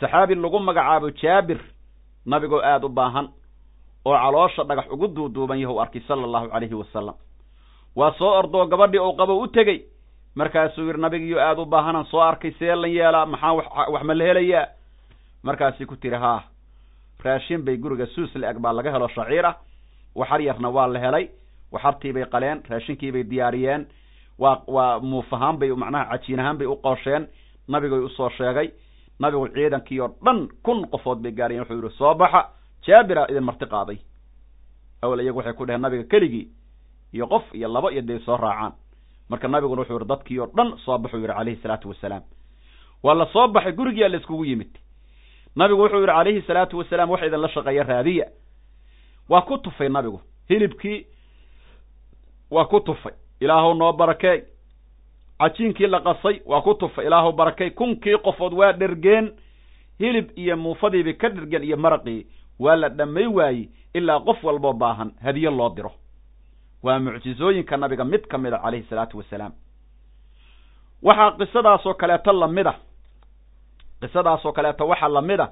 [0.00, 1.58] saxaabi lagu magacaabo jaabir
[2.26, 3.28] nabigoo aada u baahan
[4.04, 7.14] oo caloosha dhagax ugu duuduuban yahu arkay sala allahu calayhi wasalam
[7.96, 9.78] waa soo ordoo gabadhii uu qabo u tegey
[10.34, 13.52] markaasuu yidhi nabigiyo aada u baahanan soo arkay see lan yeelaa maxaa
[13.92, 14.66] wax ma la helayaa?
[15.42, 16.42] Markaasii ku tiri haa
[17.24, 19.56] raashin bay guriga suus la-eg baa laga helo shaciir ah
[20.14, 21.30] waxar yarna waa la helay.
[21.72, 23.86] Waxartiibay qaleen raashinkiibay diyaariyeen.
[24.38, 27.26] Waa waa muuf ahaan bay macnaha cajiin ahaan bay u qoosheen
[27.68, 28.68] nabigay u soo sheegay
[29.20, 32.48] nabigu ciidankii oo dhan kun qofood bay gaariyeen wuxuu yidhi soo baxa
[32.86, 33.98] jaabira idin marti qaaday.
[35.02, 36.48] Awal iyagu waxay ku dheheen nabiga keligii
[37.12, 38.72] iyo qof iyo laba iyo day soo raacaan.
[39.28, 42.22] Marka nabiguna wuxuu yidhi dadkii oo dhan soo baxuu yidhi calayhi salaatu wasalaam.
[43.02, 44.70] Waa la soo baxay gurigiyaa la iskugu yimid.
[45.56, 48.26] Nabigu wuxuu yidhi calayhi salaatu wasalaam wax idinla shaqeeya raadiya.
[49.28, 51.06] Waa ku tufay nabigu hilibkii
[52.50, 54.42] waa ku tufay ilaahow noo barakeey
[55.38, 59.32] cajiinkii la qasay waa ku tufay ilaahow barakey kunkii qofood waa dhergeen
[59.98, 62.26] hilib iyo muufadiiba ka dhergeen iyo maraqii
[62.58, 65.92] waa la dhammay waayey ilaa qof walboo baahan hadiye loo diro.
[66.82, 69.52] Waa mucjizooyinka nabiga mid ka mid a calayhi salaatu wasalaam.
[71.02, 72.74] Waxaa qisadaasoo kaleeto la mid a
[74.00, 75.48] qisadaasoo kaleeto waxaa la mid a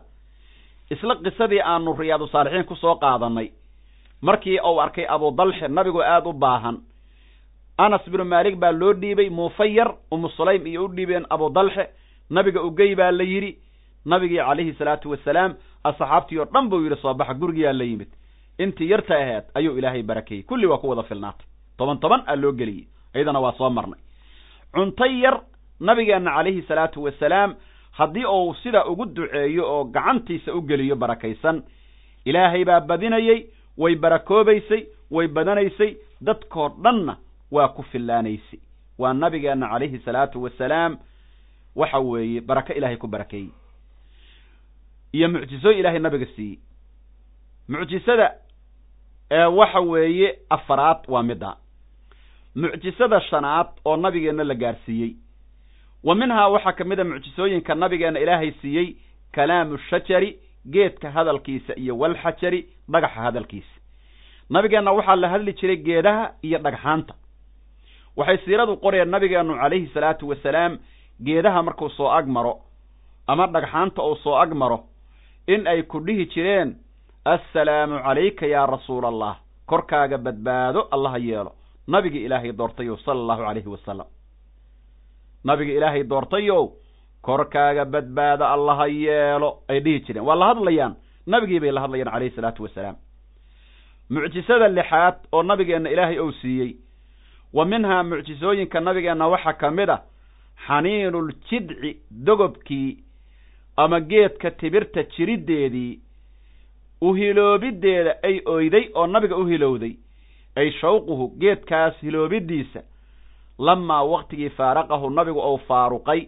[0.91, 3.49] isla qisadii aanu riyaadu saalixiin ku soo qaadanay.
[4.23, 6.77] Markii uu arkay abudalxe nabigoo aada u baahan
[7.79, 11.89] anas binu maalik baa loo dhiibay muufayar umu sulaym iyo u dhiibeen abudalxe
[12.31, 13.59] nabiga ugey baa la yidhi
[14.05, 18.09] nabigii calayhi salaatu wasalaam asxaabtii oo dhan buu yidhi soo baxa gurigiyaa la yimid.
[18.59, 21.47] Intii yarta aheed ayuu ilaahay barakeeyey kulli waa ku wada filnaatay.
[21.79, 23.99] Toban toban aa loo geliyey iyadana waa soo marnay.
[24.75, 25.41] Cunto yar
[25.81, 27.55] nabigeenna calayhi salaatu wasalaam
[27.93, 31.63] haddii uu sidaa ugu duceeyo oo gacantiisa u geliyo barakaysan
[32.25, 33.47] ilaahay baa badinayey
[33.79, 37.17] way barakoobaysay way badanaysay dadkoo dhanna
[37.51, 38.61] waa ku fillaanaysay
[38.99, 40.99] waa nabigeenna calayhi salaatu wasalaam
[41.77, 43.51] waxa weeye barako ilaahay ku barakeeyey
[45.13, 46.59] iyo mucjizooy ilaahay nabiga siiyey.
[47.69, 48.35] Mucjisada
[49.31, 51.57] ee waxa weeye afaraad waa midda.
[52.55, 55.17] Mucjisada shanaad oo nabigeenna la gaarsiiyey.
[56.05, 58.97] Wa minhaa waxaa ka mid a mucjisooyinka nabigeenna ilaahay siiyey
[59.33, 60.39] kalaamu shajari
[60.71, 63.75] geedka hadalkiisa iyo walxajari dhagaxa hadalkiisa.
[64.51, 67.15] Nabigeenna waxaa la hadli jiray geedaha iyo dhagxaanta
[68.17, 70.79] waxay siiradu qoreen nabigeennu calayhi salaatu wasalaam
[71.25, 72.55] geedaha markuu soo ag maro
[73.27, 74.79] ama dhagxaanta uu soo ag maro
[75.47, 76.75] in ay ku dhihi jireen
[77.25, 79.35] assalaamu calayka yaa rasuula allah
[79.67, 81.53] korkaaga badbaado allaha yeelo.
[81.89, 84.07] Nabigii ilaahay doortayow sala allahu calayhi wasalam.
[85.45, 86.73] Nabiga ilaahay doortayow
[87.23, 90.25] korkaaga badbaado allaha yeelo ay dhihi jireen.
[90.25, 90.95] Waa la hadlayaan.
[91.27, 92.97] Nabigii bay la hadlayaan calayhi salaatu wasalaam.
[94.11, 96.77] Mucjisada lixaad oo nabigeenna ilaahay ou siiyey
[97.55, 99.99] wa minhaa mucjisooyinka nabigeenna waxaa ka mid a
[100.67, 101.91] xaniinuljidci
[102.27, 102.99] dogobkii
[103.77, 106.01] ama geedka tibirta jiriddeedii
[107.01, 109.97] uhiloobideeda ay oyday oo nabiga u hilowday
[110.57, 112.83] ay shawquhu geedkaas hiloobidiisa
[113.59, 116.27] lamaa waktigii faaraqahu nabigu ou faaruqay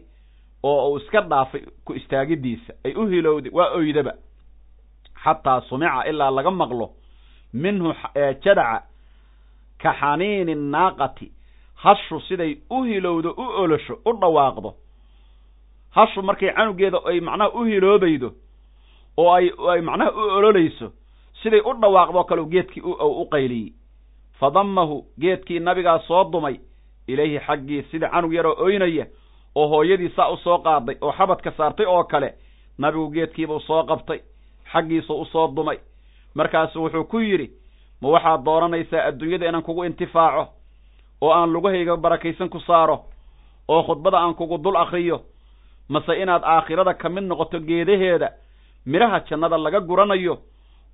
[0.63, 4.13] oo uu iska dhaafay ku istaagidiisa ay u hilowday waa oydaba.
[5.25, 6.91] Xataa sumica ilaa laga maqlo
[7.53, 7.95] minhu
[8.45, 8.83] jadaca
[9.87, 11.31] ka xaniini naaqati.
[11.83, 14.75] Hashu siday u hilowdo u olosho u dhawaaqdo.
[15.95, 18.31] Hashu markay canugeeda ay macnaha u hiloobaydo
[19.17, 20.91] oo ay ay macnaha u ololayso
[21.43, 23.73] siday u dhawaaqdoo kale geedkii u qayliyey.
[24.41, 26.57] Fadamahu geedkii nabigaa soo dumay
[27.09, 29.07] ilayhi xaggii sida canug yaroo oynaya
[29.55, 32.35] oo hooyadii saa u soo qaaday oo xabadka saartay oo kale
[32.79, 34.21] nabigu geedkiibuu soo qabtay
[34.73, 35.79] xaggiisuu u soo dumay.
[36.35, 37.51] Markaasu wuxuu ku yidhi
[38.03, 40.45] ma waxaad dooranaysaa adduunyada inaan kugu intifaaco
[41.21, 43.05] oo aan lugahayga barakaysan ku saaro
[43.69, 45.21] oo khudbada aan kugu dul akriyo
[45.89, 48.29] mase inaad aakhirada ka mid noqoto geedaheeda
[48.87, 50.39] midhaha jannada laga guranayo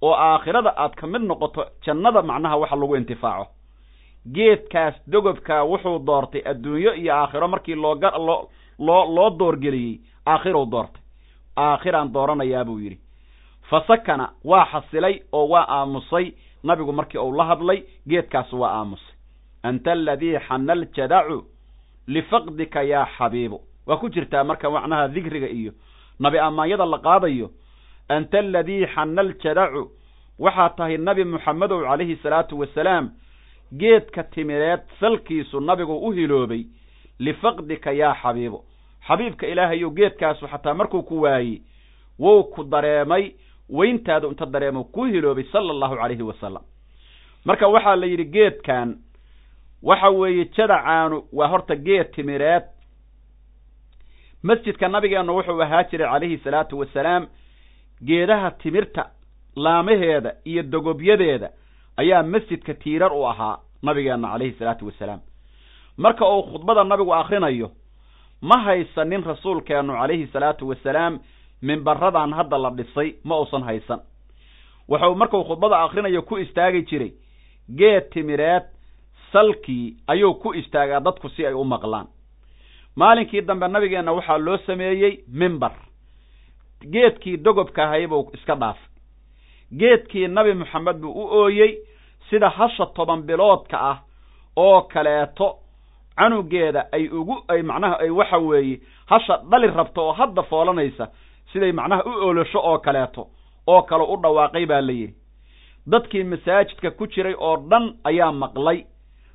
[0.02, 3.46] oo aakhirada aad ka mid noqoto jannada macnaha waxa lagu intifaaco.
[4.34, 10.00] Geedkaas dogobkaa wuxuu doortay adduunyo iyo aakhiro markii looga loo loo loo doorgeliyey.
[10.26, 11.02] Aakhiruu doortay.
[11.56, 12.98] Aakhiraan dooranayaa buu yidhi.
[13.70, 16.32] Fasakana waa xasilay oo waa aamusay
[16.64, 19.14] nabigu markii uu la hadlay geedkaas waa aamusay
[19.62, 21.44] anta aladii xana aljadacu
[22.08, 25.72] lifaqdika yaa xabiibu waa ku jirtaa marka macnaha dikriga iyo
[26.20, 27.50] nabi ammaanyada la qaadayo.
[28.08, 29.90] Anta aladii xana aljadacu
[30.38, 33.10] waxaa tahay nabi muxamedow calayhi salaatu wasalaam
[33.76, 36.66] geedka timireed salkiisu nabigu u hiloobay
[37.18, 38.58] lifaqdika yaa xabiibu
[39.08, 41.62] xabiibka ilaahayow geedkaasu xataa markuu ku waayey
[42.18, 43.32] wou ku dareemay
[43.78, 46.62] weyntaadu inta dareemo ku hiloobay sala allahu calayhi wasalam
[47.44, 48.96] marka waxaa la yidhi geedkan
[49.82, 52.62] waxa weeye jadacaanu waa horta geed timireed.
[54.42, 57.26] Masjidka nabigeennu wuxuu ahaa jiray calayhi salaatu wasalaam.
[58.04, 59.10] Geedaha timirta
[59.56, 61.50] laamaheeda iyo dogobyadeeda
[61.96, 65.20] ayaa masjidka tiirar u ahaa nabigeenna calayhi salaatu wasalaam.
[65.96, 67.70] Marka uu khudbada nabigu akrinayo
[68.42, 71.18] ma haysanin rasuulkeennu calayhi salaatu wasalaam
[71.62, 74.00] minbaradan hadda la dhisay ma uusan haysan.
[74.88, 77.12] Wuxuu markuu khudbada akrinayo ku istaagi jiray
[77.78, 78.62] geed timireed
[79.32, 82.06] salkii ayuu ku istaagaa dadku si ay u maqlaan.
[82.96, 85.72] Maalinkii dambe nabigeenna waxaa loo sameeyey mimbar
[86.92, 88.88] geedkii dogobka ahay buu iska dhaafay.
[89.78, 91.78] Geedkii nabi moxamed buu u ooyey
[92.30, 93.98] sida hasha toban biloodka ah
[94.56, 95.56] oo kaleeto
[96.16, 101.08] canugeeda ay ugu ay macnaha ay waxa weeye hasha dhali rabto oo hadda foolanaysa
[101.52, 103.26] siday macnaha u olosho oo kaleeto
[103.66, 105.14] oo kale u dhawaaqay baa la yidhi.
[105.86, 108.84] Dadkii masaajidka ku jiray oo dhan ayaa maqlay.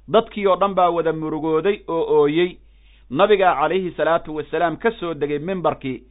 [0.07, 2.57] Dadkii oo dhan baa wada murugooday oo ooyey.
[3.09, 6.03] Nabigaa calayhi salaatu wasalaam ka soo degay mimbarkii.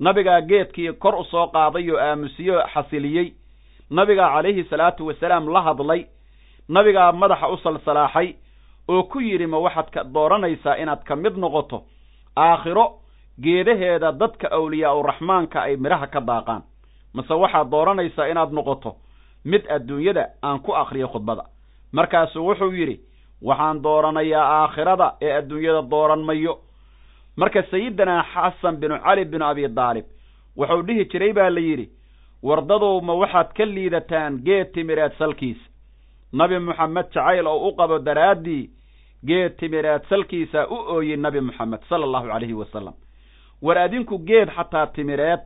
[0.00, 3.32] Nabigaa geedkii kor u soo qaaday oo aamusiyo xasiliyey.
[3.90, 6.04] Nabigaa calayhi salaatu wasalaam la hadlay.
[6.68, 8.34] Nabigaa madaxa u salsalaaxay
[8.88, 11.82] oo ku yidhi ma waxaad ka dooranaysaa inaad ka mid noqoto
[12.36, 12.92] aakhiro
[13.42, 16.62] geedaheeda dadka awliyaa uraxmaanka ay midhaha ka daaqaan.
[17.14, 18.96] Mase waxaad dooranaysaa inaad noqoto
[19.44, 21.44] mid adduunyada aan ku akriyo khudbada.
[21.92, 23.00] Markaasuu wuxuu yidhi
[23.42, 26.58] waxaan dooranayaa aakhirada ee adduunyada dooran mayo.
[27.36, 30.04] Marka sayidinaa xasan binu cali binu abi daalib
[30.56, 31.86] wuxuu dhihi jiray baa la yidhi
[32.42, 35.64] wardadow ma waxaad ka liidataan geed timireed salkiisa.
[36.32, 38.70] Nabi moxamed jacayl oo u qabo daraaddii
[39.26, 42.94] geed timireed salkiisaa u ooyey nabi moxamed sala allahu calayhi wasalam
[43.62, 45.40] war adinku geed xataa timireed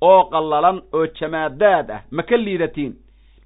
[0.00, 2.94] oo qallalan oo jamaadaad ah ma ka liidatiin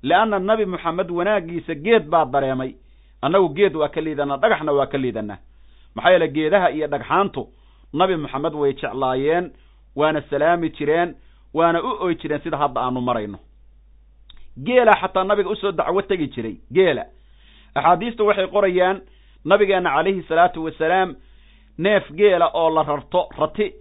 [0.02, 2.74] leanna nabi moxamed wanaaggiisa geed baa dareemay.
[3.22, 5.38] Annagu geed waa ka liidanaa dhagaxna waa ka liidanaa.
[5.94, 7.48] Maxaa yeele geedaha iyo dhagxaantu
[7.92, 9.52] nabi moxamed way jeclaayeen
[9.96, 11.14] waana salaami jireen
[11.54, 13.38] waana u oy jireen sida hadda aanu marayno.
[14.64, 17.04] Geela xataa nabiga u soo dacwo tegi jiray geela.
[17.74, 19.00] Axaadiistu waxay qorayaan
[19.44, 21.16] nabigeenna calayhi salaatu wasalaam
[21.78, 23.72] neef geela oo la rarto rati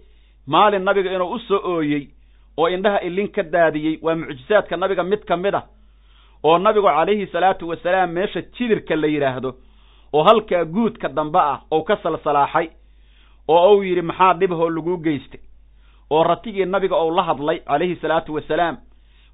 [0.46, 2.08] maalin nabiga inuu u soo ooyey
[2.56, 5.64] oo indhaha ilin ka daadiyey waa mucjisaadka nabiga mid ka mid ah
[6.44, 9.54] oo nabigu calayhi salaatu wasalaam meesha jidirka la yidhaahdo
[10.12, 12.68] oo halkaa guudka dambe ah ou ka salsalaaxay
[13.48, 15.40] oo uu yidhi maxaa dhibahoo laguu geystay?
[16.10, 18.76] oo ratigii nabiga ou la hadlay calayhi salaatu wasalaam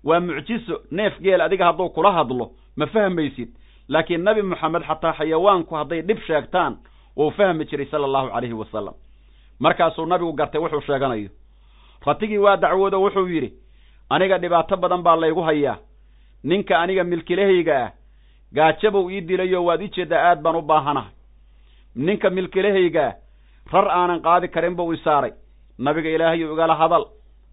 [0.05, 3.49] waa mucjiso neef geel adiga hadduu kula hadlo ma fahmaysid.
[3.88, 6.77] Laakiin nabi moxamed xataa xayawaanku hadday dhib sheegtaan
[7.16, 8.94] wuu fahmi jiray sala allahu calayhi wasalam
[9.61, 11.31] markaasuu nabigu gartay wuxuu sheeganayo.
[12.07, 13.51] Ratigii waa dacwoodo wuxuu yidhi
[14.11, 15.77] aniga dhibaato badan baa laygu hayaa.
[16.44, 17.90] Ninka aniga milkilahayga ah
[18.55, 21.12] gaajabuu ii dilayo waad ii jeeddaa aad baan u baahanahay.
[21.96, 23.14] Ninka milkilahayga ah
[23.73, 25.33] rar aanan qaadi karin buu isaaray
[25.79, 27.05] nabiga ilaahayu igala hadal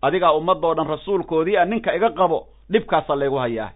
[0.02, 3.70] adigaa ummadoo dhan rasuulkoodii ah ninka iga qabo dhibkaasa laygu hayaa.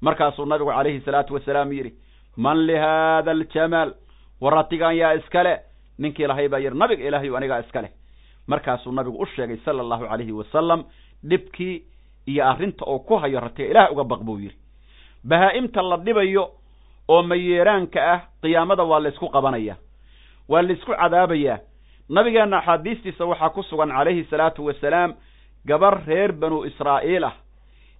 [0.00, 1.92] Markaasuu nabigu calayhi salaatu wasalaam yidhi
[2.36, 3.94] man lihaada aljamaal
[4.40, 5.60] war ratigan yaa iskale
[5.98, 7.90] ninkii lahay baa yidhi nabiga ilaahayu anigaa iskaleh
[8.46, 10.84] markaasuu nabigu u sheegay sala allahu calayhi wasalam
[11.24, 11.82] dhibkii
[12.26, 14.56] iyo arrinta uu ku hayo ratiga ilaah uga baq buu yidhi.
[15.24, 16.50] Bahaa-imta la dhibayo
[17.08, 19.76] oo mayeeraanka ah qiyaamada waa laysku qabanaya
[20.48, 21.58] waa laysku cadaabayaa
[22.08, 25.14] nabigeenna axaadiistiisa waxaa ku sugan calayhi salaatu wasalaam
[25.66, 27.34] gabar reer banu israa'iil ah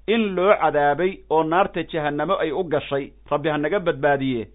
[0.06, 4.46] in loo cadaabay oo naarta jahannamo ay u gashay rabbi ha naga badbaadiye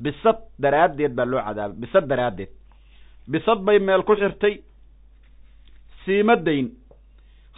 [0.00, 2.48] bisad daraaddeed baa loo cadaabay bisad daraaddeed
[3.28, 4.62] bisad bay meel ku xirtay.
[6.04, 6.70] Siimadayn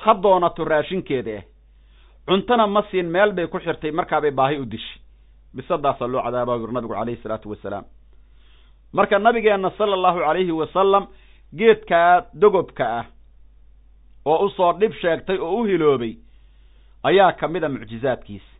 [0.02, 1.44] ha doonato raashinkeeda ah
[2.26, 5.00] cuntona ma siin meel bay ku xirtay markaabay baahi u dishay
[5.54, 7.84] bisadaasaa loo cadaaba yuri nabigu calayhi salaatu wasalaam.
[8.92, 11.06] Marka nabigeenna sala allahu calayhi wasalam
[11.54, 13.06] geedkaa dogobka ah
[14.24, 16.16] oo u soo dhib sheegtay oo u hiloobay
[17.02, 18.50] ayaa ka mid a mucjizaadkiisa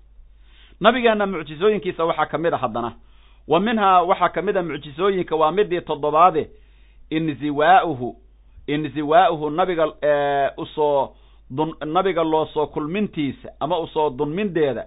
[0.81, 2.93] nabigeenna mucjizooyinkiisa waxaa ka mid a haddana.
[3.49, 6.49] Wa minhaa waxaa ka mid a mucjizooyinka waa midii toddobaade
[7.17, 8.09] inziwaa'uhu
[8.75, 9.87] inziwaa'uhu nabiga
[10.57, 11.09] u soo
[11.51, 14.85] dun nabiga loo soo kulmintiisa ama u soo dunmindeeda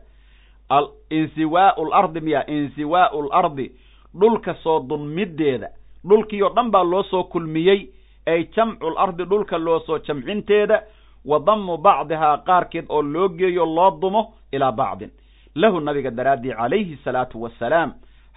[1.09, 3.71] inziwaa'u lardi miya inziwaa'u lardi
[4.19, 5.69] dhulka soo dunmideeda
[6.07, 7.89] dhulkii oo dhan baa loo soo kulmiyey
[8.25, 10.81] ay jamcu lardi dhulka loo soo jamcinteeda
[11.25, 15.11] wa damu bacdihaa qaarkeed oo loo geeyo loo dumo ilaa bacdin.
[15.55, 17.93] Lahu nabiga daraaddii calayhi salaatu wasalaam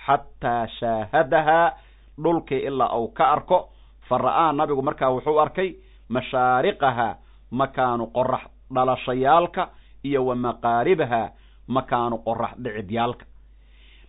[0.06, 1.72] xataa shaahadahaa
[2.22, 3.68] dhulkii ilaa uu ka arko
[4.08, 5.68] fa ra'aa nabigu markaa wuxuu arkay
[6.08, 7.14] mashaariqahaa
[7.60, 8.40] makaanu qorax
[8.74, 9.68] dhalashayaalka
[10.04, 11.28] iyo wa maqaaribahaa
[11.68, 13.24] makaanu qorax dhicidyaalka.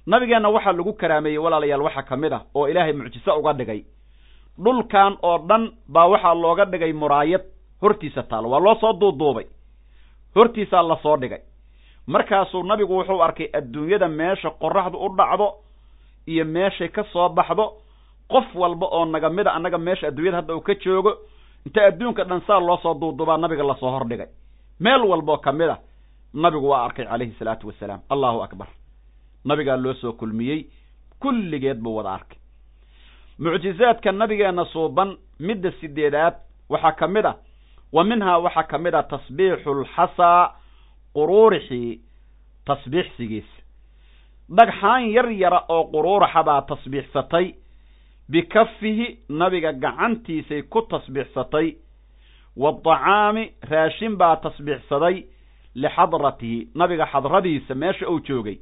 [0.07, 3.81] Nabigeenna waxaa lagu karaameeyey walaalayaal waxaa ka mid ah oo ilaahay mucjiso uga dhigay.
[4.63, 7.41] Dhulkan oo dhan baa waxaa looga dhigay muraayad.
[7.81, 9.45] Hortiisa taalo waa loo soo duuduubay.
[10.35, 11.39] Hortiisaa la soo dhigay.
[12.07, 15.47] Markaasuu nabigu wuxuu arkay adduunyada meesha qoraxdu u dhacdo
[16.27, 17.65] iyo meeshay ka soo baxdo
[18.31, 21.11] qof walba oo naga mid a annaga meesha adduunyada hadda uu ka joogo
[21.65, 24.27] inta adduunka dhan saa loo soo duuduubaa nabiga la soo hordhigay.
[24.79, 25.77] Meel walboo ka mid a
[26.33, 27.99] nabigu waa arkay calayhi salaatu wasalaam.
[28.09, 28.67] Allahu akbar.
[29.45, 30.65] Nabigaa loo soo kulmiyey
[31.19, 32.37] kulligeed buu wada arkay.
[33.39, 36.33] Mucjizaadka nabigeenna suuban midda sideedaad
[36.69, 37.35] waxaa ka mid ah
[37.93, 40.53] wa minhaa waxaa ka mid ah tasbiixu lxasaa
[41.15, 41.99] quruurixii
[42.65, 43.57] tasbiixsigiisa
[44.57, 47.53] dhagxaan yar yara oo quruuraxa baa tasbiixsatay
[48.29, 51.67] bikafihi nabiga gacantiisay ku tasbiixsatay
[52.57, 55.15] waadacaami raashin baa tasbiixsaday
[55.75, 58.57] lixadratihi nabiga xadradiisa meesha uu joogay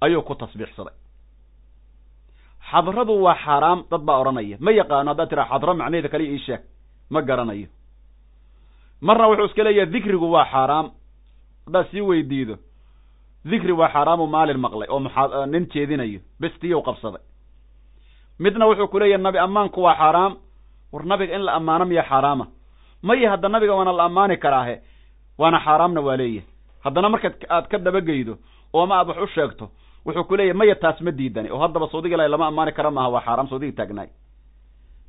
[0.00, 0.94] ayuu ku tasbiixsaday
[2.70, 6.60] xadradu waa xaaraam dad baa odhanaya ma yaqaano haddaad tiraa xadro macnaheeda kaliya ii sheeg
[7.10, 7.66] ma garanayo
[9.00, 10.86] marna wuxuu iska leeyahay dikrigu waa xaaraam
[11.66, 12.56] haddaad sii weydiido
[13.50, 17.22] dikri waa xaaraamu maalin maqlay oo muxaa nin jeedinayo bestiyow qabsaday
[18.38, 20.36] midna wuxuu ku leeyahay nabi ammaanku waa xaaraam
[20.92, 22.46] war nabiga in la ammaano miya xaaraama
[23.02, 24.76] maya hadda nabiga waana la ammaani karaahe?
[25.38, 26.46] Waana xaaraamna waa leeyahay.
[26.84, 28.34] Haddana markaad aad ka dabageydo
[28.74, 29.70] oo ma aad wax u sheegto
[30.06, 31.50] wuxuu ku leeyahay maya taas ma diidani.
[31.50, 34.08] Oo haddaba saudiga ilahi lama ammaani kara maaha waa xaaraam saudiga taagnaay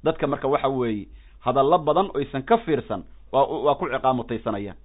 [0.03, 1.07] dadka marka waxa weeye
[1.45, 4.77] hadallo badan oysan ka fiirsan waa waa ku ciqaamutaysanayaan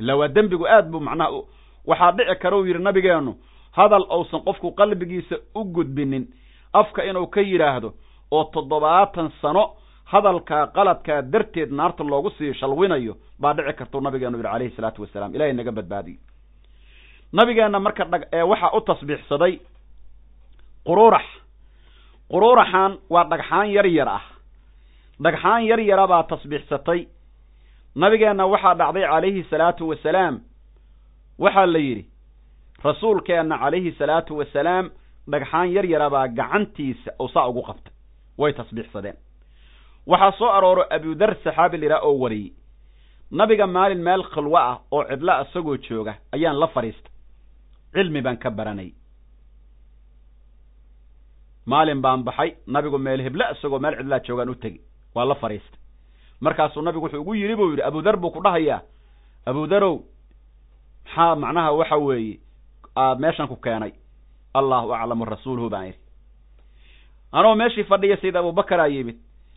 [0.00, 1.30] illa waa dembigu aad buu macnaha
[1.86, 3.34] waxaa dhici kara uu yidhi nabigeenu
[3.72, 6.24] hadal ousan qofku qalbigiisa u gudbinin
[6.80, 7.88] afka inuu ka yidhaahdo
[8.36, 9.64] oo toddobaatan sano
[10.12, 15.34] hadalkaa qaladkaa darteed naarta loogu sii shalwinayo baa dhici kartuu nabigeenu yidhi calayhi salaatu wasalaam.
[15.34, 16.18] Ilahay naga badbaadiyo.
[17.32, 19.54] Nabigeenna marka dhag ee waxaa u tasbiixsaday
[20.86, 21.24] quruurax.
[22.30, 24.22] Quruuraxan waa dhagxaan yar yar ah.
[25.22, 27.00] Dhagxaan yar yara baa tasbiixsatay.
[27.96, 30.40] Nabigeenna waxaa dhacday calayhi salaatu wasalaam.
[31.38, 32.04] Waxaa la yidhi
[32.84, 34.90] rasuulkeenna calayhi salaatu wasalaam
[35.30, 37.92] dhagxaan yar yara baa gacantiisa uu saa ugu qabtay.
[38.38, 39.16] Way tasbiixsadeen.
[40.06, 42.52] Waxaa soo arooro abudar saxaabi layidhaha oo wariyey
[43.30, 47.12] nabiga maalin meel khilwo ah oo cidla isagoo jooga ayaan la fadhiistay.
[47.94, 48.92] Cilmi baan ka baranay.
[51.66, 54.80] Maalin baan baxay nabigu meel hebla isagoo meel cidlaa joogaan u tegi.
[55.14, 55.80] Waa la fadhiistay.
[56.40, 58.80] Markaasuu nabigu wuxuu ugu yidhi buu yidhi abudar buu ku dhahayaa.
[59.46, 59.94] Abudarow
[61.04, 62.38] maxaa macnaha waxa weeye?
[62.96, 63.92] Aad meeshan ku keenay
[64.58, 65.98] allahu aclamu rasuuluhu baan idhi
[67.32, 69.16] anoo meeshii fadhiya sayid abubakaraa yimid.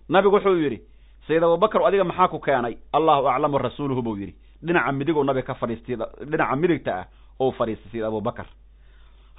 [0.10, 0.80] Nabigu wuxuu yidhi
[1.28, 2.78] sayid abubakar adiga maxaa ku keenay?
[2.94, 4.36] Allahu aclamu rasuuluhu buu yidhi.
[4.66, 5.96] Dhinaca midiguu nabiga ka fadhiistay
[6.32, 7.06] dhinaca midigta ah
[7.40, 8.46] ou fadhiistay sayid abubakar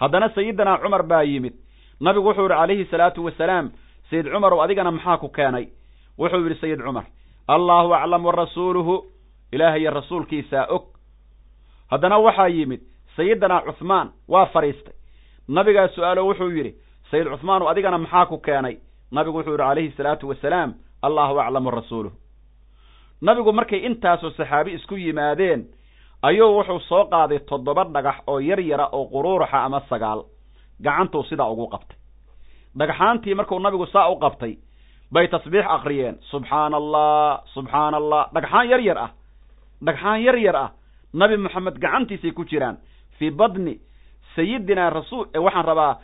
[0.01, 1.55] haddana sayidina cumar baa yimid.
[2.01, 3.70] Nabigu wuxuu yidhi calayhi salaatu wasalaam
[4.11, 5.68] sayid cumarow adigana maxaa ku keenay?
[6.18, 7.05] Wuxuu yidhi sayid cumar
[7.49, 9.05] allahu aclamu rasuuluhu
[9.53, 10.85] ilaahayo rasuulkiisaa og.
[11.90, 12.81] Haddana waxaa yimid
[13.16, 14.94] sayidina cuhmaan waa fadhiistay
[15.57, 16.72] nabigaa su'aalo wuxuu yidhi
[17.11, 18.76] sayid cuhmaanow adigana maxaa ku keenay?
[19.12, 20.70] Nabigu wuxuu yidhi calayhi salaatu wasalaam
[21.03, 22.14] allahu aclamu rasuuluhu.
[23.22, 25.61] Nabigu markay intaasoo saxaabi isku yimaadeen
[26.22, 30.20] ayuu wuxuu soo qaaday toddoba dhagax oo yar yara oo quruuraxa ama sagaal
[30.84, 31.96] gacantuu sidaa ugu qabtay.
[32.78, 34.55] Dhagxaantii markuu nabigu saa u qabtay
[35.12, 39.11] bay tasbiix akriyeen subxaana allah subxaana allah dhagxaan yar yar ah
[39.86, 40.70] dhagxaan yar yar ah
[41.14, 42.76] nabi moxamed gacantiisay ku jiraan.
[43.18, 43.74] Fii badni
[44.37, 45.99] sayidina rasul waxaan rabaa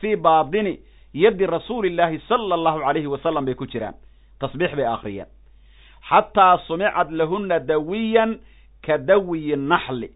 [0.00, 0.78] fii baadini
[1.14, 3.94] yaddi rasuulillaahi sala allahu calayhi wasalam bay ku jiraan.
[4.40, 5.26] Tasbiix bay akriyeen
[6.10, 8.38] xataa sumicad lahuna dawiyan
[8.86, 10.10] ka dawiyi naxli.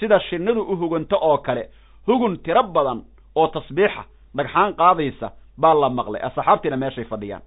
[0.00, 1.68] Sida shinnidu u hugunto oo kale
[2.06, 3.04] hugun tiro badan
[3.36, 4.04] oo tasbiixa
[4.36, 6.20] dhagxaan qaadaysa baa la maqlay.
[6.22, 7.42] Asxaabtiina meeshay fadhiyaan.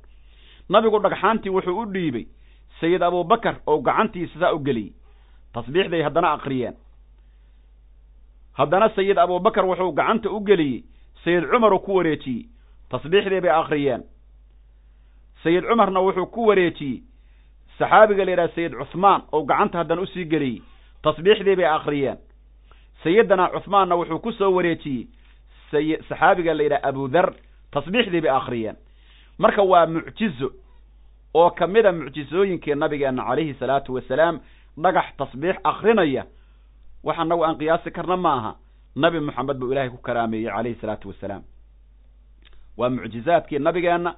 [0.69, 2.25] Nabigu dhagxaantii wuxuu u dhiibay
[2.79, 4.93] sayid abubakar oo gacantiisa saa u geliyey.
[5.53, 6.73] Tasbiixday haddana aqriyeen
[8.57, 10.83] haddana sayid abubakar wuxuu gacanta u geliyey
[11.23, 12.45] sayid cumar oo ku wareejiyey
[12.89, 14.03] tasbiixdii bay aqriyeen
[15.43, 17.01] sayid cumarna wuxuu ku wareejiyey
[17.79, 20.61] saxaabiga la yidhaha sayid cuhmaan oo gacanta haddana u sii geliyey
[21.03, 22.17] tasbiixdii bay aqriyeen
[23.03, 25.07] sayidana cuhmaanna wuxuu ku soo wareejiyey
[26.09, 27.33] saxaabiga la yidhaha abudar
[27.71, 28.75] tasbiixdii bay akhriyeen.
[29.39, 30.51] Marka waa mucjizo
[31.33, 34.39] oo ka mid a mucjizooyinkii nabigeena calayhi salaatu wasalaam
[34.77, 36.25] dhagax tasbiix akrinaya
[37.03, 38.51] wax anagu aan qiyaasi karna ma aha
[38.95, 41.43] nabi moxamed buu ilaahay ku karaameeyey calayhi salaatu wasalaam.
[42.77, 44.15] Waa mucjizaadkii nabigeenna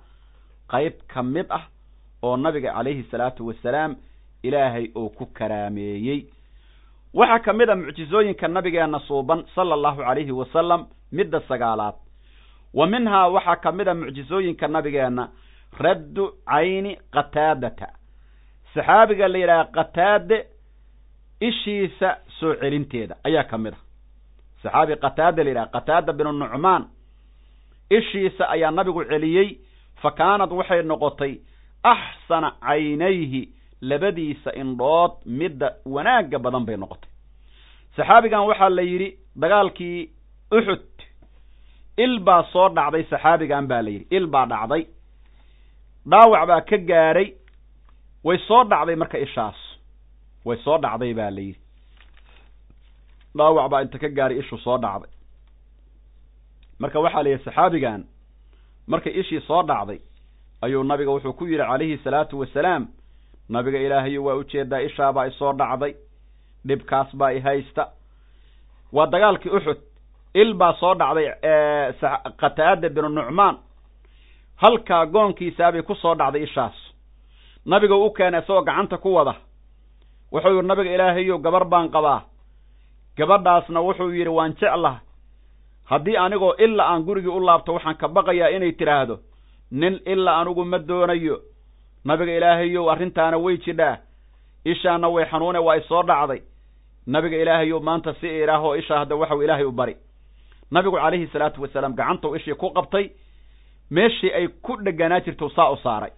[0.71, 1.63] qayb ka mid ah
[2.23, 3.95] oo nabiga calayhi salaatu wasalaam
[4.43, 6.25] ilaahay uu ku karaameeyey.
[7.13, 11.95] Waxaa ka mid a mucjizooyinka nabigeenna suuban sala allahu calayhi wasalam midda sagaalaad.
[12.73, 15.29] Wa minhaa waxaa ka mid a mucjizooyinka nabigeenna
[15.79, 17.87] raddu cayni qataadata.
[18.73, 20.37] Saxaabiga la yidhaha qataade
[21.41, 23.15] ishiisa soo celinteeda.
[23.23, 23.77] Ayaa ka mid a
[24.63, 26.83] saxaabi qataada la yidhaha qataada binu nucmaan
[27.97, 29.49] ishiisa ayaa nabigu celiyey
[30.01, 31.33] fa kaanad waxay noqotay
[31.83, 33.41] axsana caynayhi
[33.81, 37.09] labadiisa indhood midda wanaagga badan bay noqotay.
[37.97, 39.09] Saxaabigan waxaa la yidhi
[39.41, 40.09] dagaalkii
[40.57, 40.83] uxud
[41.97, 44.83] il baa soo dhacday saxaabigan baa la yidhi il baa dhacday
[46.11, 47.27] dhaawac baa ka gaadhay
[48.27, 49.55] way soo dhacday marka ishaas
[50.45, 51.59] way soo dhacday baa la yidhi.
[53.37, 55.09] Dhaawac baa inta ka gaadhay ishu soo dhacday.
[56.79, 58.01] Marka waxaa la yidhi saxaabigan
[58.87, 59.99] markay ishii soo dhacday
[60.61, 62.87] ayuu nabiga wuxuu ku yidhi calayhi salaatu wasalaam
[63.49, 65.93] nabiga ilaahayo waa u jeedaa ishaabaa isoo dhacday
[66.67, 67.83] dhibkaas baa i haysta.
[68.91, 69.77] Waa dagaalkii uxud
[70.33, 71.27] il baa soo dhacday
[72.41, 73.57] qataada binu nucmaan.
[74.55, 76.75] Halkaa goonkiisaabay ku soo dhacday ishaas.
[77.65, 79.33] Nabiga u keenay isagoo gacanta ku wada
[80.35, 82.21] wuxuu yidhi nabiga ilaahayo gabar baan qabaa.
[83.17, 84.99] Gabadhaasna wuxuu yidhi waan jeclaha
[85.89, 89.19] haddii anigoo ilaa aan gurigii u laabto waxaan ka baqayaa inay tidhaahdo
[89.71, 91.37] nin ilaa anigu ma doonayo.
[92.05, 93.97] Nabiga ilaahayow arrintaana way jidhaa.
[94.65, 96.41] Ishaana way xanuune waa isoo dhacday.
[97.07, 99.95] Nabiga ilaahayow maanta si idhaahoo ishaa hadda waxau ilaahay u bari.
[100.71, 103.09] Nabigu calayhi salaatu wasalaam gacantou ishii ku qabtay.
[103.91, 106.11] Meeshii ay ku dheganaa jirto saa u saaray.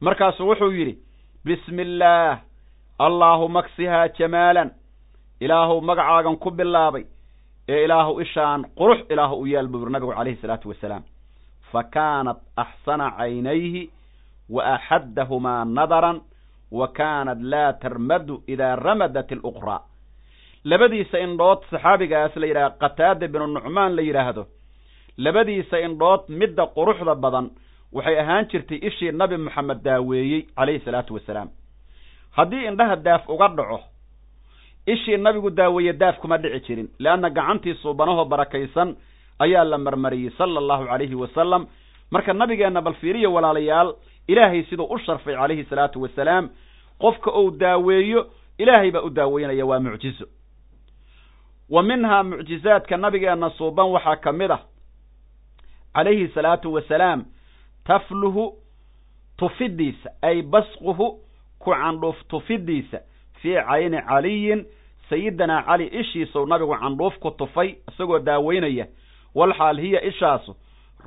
[0.00, 0.98] Markaasuu wuxuu yidhi
[1.44, 2.38] bismi illaah
[2.98, 4.70] allaahuma ksihaa jamaalan.
[5.40, 7.04] Ilaahuw magacaagan ku bilaabay.
[7.68, 11.02] Ee ilaahu ishaan qurux ilaahu u yaal buu yiri nabigu calayhi salaatu wasalaam.
[11.72, 13.90] Fa kaanat axsana caynayhi
[14.50, 16.20] wa axaddahumaa nadaran
[16.72, 19.80] wa kaanat laa tarmadu idaa ramadat aluqraa
[20.64, 24.46] labadiisa indhood saxaabigaas la yidhaha qataada binu nucmaan la yidhaahdo
[25.18, 27.50] labadiisa indhood midda quruxda badan
[27.92, 31.48] waxay ahaan jirtay ishii nabi moxamed daaweeyey calayhi salaatu wasalaam
[32.38, 33.78] haddii indhaha daaf uga dhaco
[34.86, 38.96] ishii nabigu daaweeye daaf kuma dhici jirin leanna gacantii suubanahoo barakaysan
[39.38, 41.66] ayaa la marmariyey sala allahu calayhi wasalam
[42.10, 43.94] marka nabigeenna bal fiiriya walaalayaal
[44.32, 46.48] ilaahay siduu u sharfay calayhi salaatu wasalaam
[47.02, 48.20] qofka uu daaweeyo
[48.58, 50.26] ilaahay baa u daaweynaya waa mucjizo.
[51.70, 54.60] Wa minhaa mucjizaadka nabigeenna suuban waxaa ka mid ah
[55.94, 57.24] calayhi salaatu wasalaam
[57.84, 58.44] tafluhu
[59.36, 61.08] tufidiisa ay basquhu
[61.58, 62.98] ku candhuuf tufidiisa
[63.42, 64.66] fii cayni caliyin
[65.10, 68.86] sayidinaa cali ishiisou nabigu candhuuf ku tufay isagoo daaweynaya
[69.34, 70.56] walxaal hiya ishaasu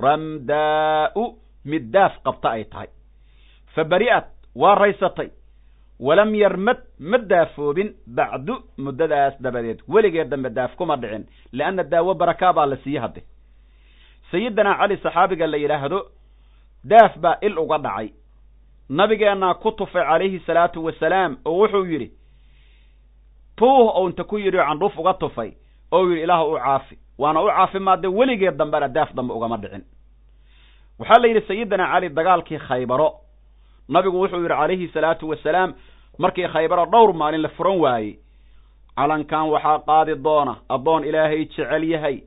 [0.00, 1.24] ramdaa'u
[1.64, 2.88] mid daaf qabta ay tahay.
[3.74, 5.28] Fa bari'at waa raysatay
[6.00, 12.52] walam yarmad ma daafoobin bacdu muddadaas dabadeed weligeed dambe daaf kuma dhicin leanna daawo barakaa
[12.52, 13.22] baa la siiye hadde
[14.30, 16.00] sayidinaa cali saxaabiga la yidhaahdo
[16.84, 18.08] daaf baa il uga dhacay
[18.98, 22.08] nabigeennaa ku tufay calayhi salaatu wasalaam oo wuxuu yidhi
[23.56, 25.52] tuuh ou inta ku yidhi candhuuf uga tufay
[25.92, 29.84] oo yidhi ilaah u caafi waana u caafimaadee weligeed dambena daaf dambe ugama dhicin.
[30.98, 33.08] Waxaa la yidhi sayidina cali dagaalkii khaybaro.
[33.88, 35.74] Nabigu wuxuu yidhi calayhi salaatu wasalaam
[36.18, 38.18] markii khaybaro dhowr maalin la furan waayey
[38.96, 42.22] calankan waxaa qaadi doona addoon ilaahay jecel yahay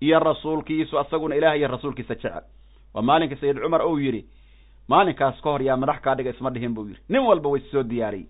[0.00, 2.42] iyo rasuulkiisu asaguna ilahay iyo rasuulkiisa jecel.
[2.94, 4.24] Waa maalinka sayid cumar ou yidhi
[4.88, 7.00] maalinkaas ka hor yaa madax kaa dhiga isma dhihin buu yidhi.
[7.08, 8.26] Nin walba way soo diyaariyey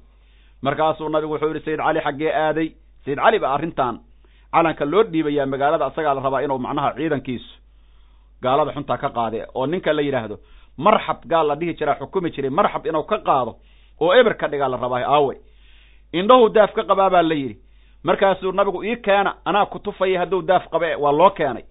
[0.63, 2.69] markaasuu nabigu wuxuu yidhi sayid cali xaggee aaday.
[3.05, 4.01] Sayid cali ba arrintan
[4.53, 7.51] calanka loo dhiibayaa magaalada asagaa la rabaa inuu macnaha ciidankiisu
[8.43, 9.47] gaalada xuntaa ka qaade.
[9.55, 10.37] Oo ninka la yidhaahdo
[10.79, 13.53] marxab gaal la dhihi jiraa xukumi jiray marxab inuu ka qaado
[14.01, 15.35] oo eber ka dhigaa la rabaa aawe.
[16.13, 17.57] Indhahu daaf ka qabaa baa la yidhi.
[18.05, 21.65] Markaasuu nabigu ii keena anaa ku tufaya hadduu daaf qabe waa loo keenay.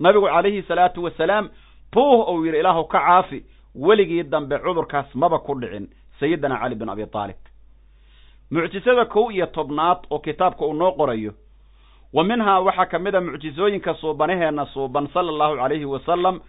[0.00, 1.48] Nabigu calayhi salaatu wasalaam
[1.92, 3.44] puuh uu yidhi ilaahu ka caafi
[3.76, 5.88] weligii dambe cudurkaas maba ku dhicin
[6.20, 7.36] sayidina cali bin abi aalib
[8.50, 11.32] mucjisada kow iyo tobnaad oo kitaabka uu noo qorayo
[12.12, 16.40] wa minhaa waxaa ka mid a mucjisooyinka suubanaheenna suuban sala allahu calayhi wasalam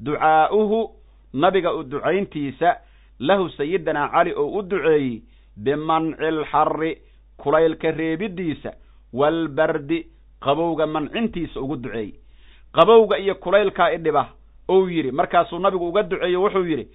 [0.00, 0.90] ducaa'uhu
[1.32, 2.76] nabiga u ducayntiisa
[3.18, 5.22] lahu sayidina cali oo u duceeyey
[5.56, 6.98] bimanci lxarri
[7.36, 8.72] kulaylka reebidiisa
[9.12, 10.06] waalbardi
[10.40, 12.12] qabowga mancintiisa ugu duceeyey.
[12.72, 14.28] Qabowga iyo kulaylkaa idhiba
[14.68, 16.88] ou yidhi markaasuu nabigu uga duceeye wuxuu yidhi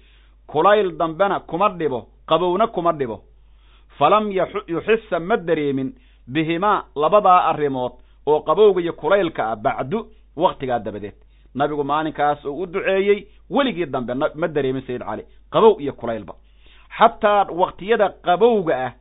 [0.46, 3.22] kulayl dambena kuma dhibo qabowna kuma dhibo.
[3.98, 4.30] Falam
[4.68, 5.92] yuxisa ma dareemin
[6.28, 7.92] bihimaa labadaa arrimood
[8.26, 10.06] oo qabowga iyo kulaylka ah bacdu
[10.36, 11.14] wakhtigaa dabadeed.
[11.54, 16.34] Nabigu maalinkaas oo u duceeyey weligii dambe ma dareemin sayid cali qabow iyo kulaylba.
[16.98, 18.92] Xataa wakhtiyada qabowga ah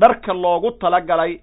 [0.00, 1.40] dharka loogu talagalay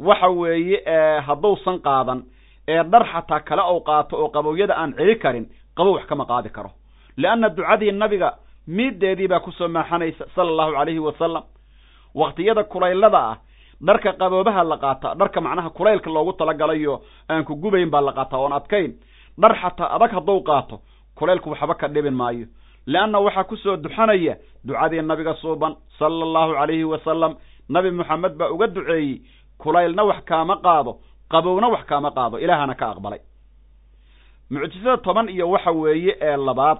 [0.00, 0.80] waxa weeye
[1.26, 2.22] hadduusan qaadan
[2.68, 5.46] ee dhar xataa kale ou qaato oo qabowyada aan celi karin
[5.76, 6.70] qabow wax kama qaadi karo.
[7.16, 8.28] Leanna ducadii nabiga
[8.66, 11.42] miiddeedii baa ku soo maaxanaysa sala allahu calayhi wasalam
[12.14, 13.36] wakhtiyada kulaylada ah
[13.86, 17.00] dharka qaboobaha la qaata dharka macnaha kulaylka loogu talagalayo
[17.30, 18.92] aan ku gubayn baa la qaataa oon adkayn.
[19.40, 20.80] Dhar xataa adag hadduu qaato
[21.18, 22.46] kulaylku waxba ka dhibin maayo.
[22.86, 27.32] Leanna waxaa ku soo duxanaya ducadii nabiga suuban sala allahu calayhi wasalam
[27.68, 29.20] nabi moxamed baa uga duceeyey
[29.58, 30.92] kulaylna wax kaama qaado
[31.30, 33.20] qabowna wax kaama qaado ilaahana ka aqbalay
[34.52, 36.78] mucjisada toban iyo waxa weeye ee labaad.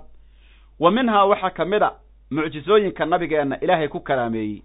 [0.81, 1.91] Wa minhaa waxaa ka mid a
[2.31, 4.63] mucjisooyinka nabigeenna ilaahay ku kalaameeyey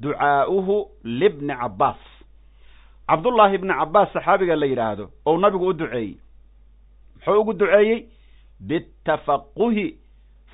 [0.00, 2.00] ducaa'uhu libni cabbaas.
[3.08, 6.16] Cabdullaahi ibni cabbaas saxaabiga la yidhaahdo ou nabigu u duceeyey.
[7.16, 8.06] Muxuu ugu duceeyey?
[8.60, 9.96] Bitafaquhi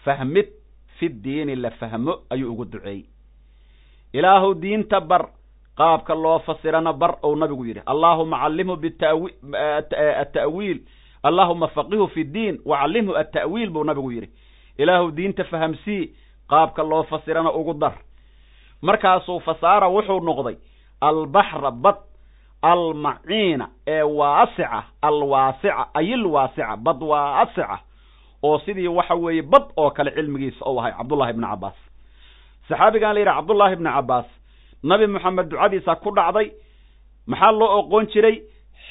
[0.05, 0.49] fahmid
[0.99, 3.05] fi diini la fahmo ayuu ugu duceeyey.
[4.13, 5.29] Ilaahu diinta bar
[5.77, 7.83] qaabka loo fasirana bar ou nabigu yidhi.
[7.87, 8.77] Allaahuma callimhu
[10.23, 10.81] ata'wiil
[11.23, 14.29] allaahuma faqihu fi ddiin wacallimhu ata'wiil buu nabigu yidhi.
[14.79, 16.11] Ilaahu diinta fahamsii
[16.51, 17.93] qaabka loo fasirana ugu dar.
[18.83, 20.57] Markaasuu fasaara wuxuu noqday
[21.01, 21.97] albaxra bad
[22.63, 27.79] almaciina ee waasica alwaasica ayilwaasica bad waasica
[28.43, 31.75] oo sidii waxa weeye bad oo kale cilmigiisa ou ahay cabdullahi ibni cabbaas.
[32.69, 34.27] Saxaabigan la yidhaha cabdullaahi ibni cabbaas
[34.83, 36.53] nabi moxamed ducadiisa ku dhacday
[37.27, 38.43] maxaa loo oqoon jiray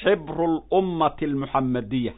[0.03, 2.13] xibru lummati almuxamadiya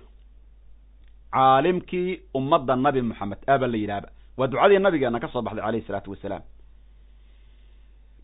[1.34, 6.12] caalimkii ummadda nabi moxamed aabaa la yidhahba waa ducadii nabigeena ka soo baxday calayhi isalaatu
[6.12, 6.42] wasalaam.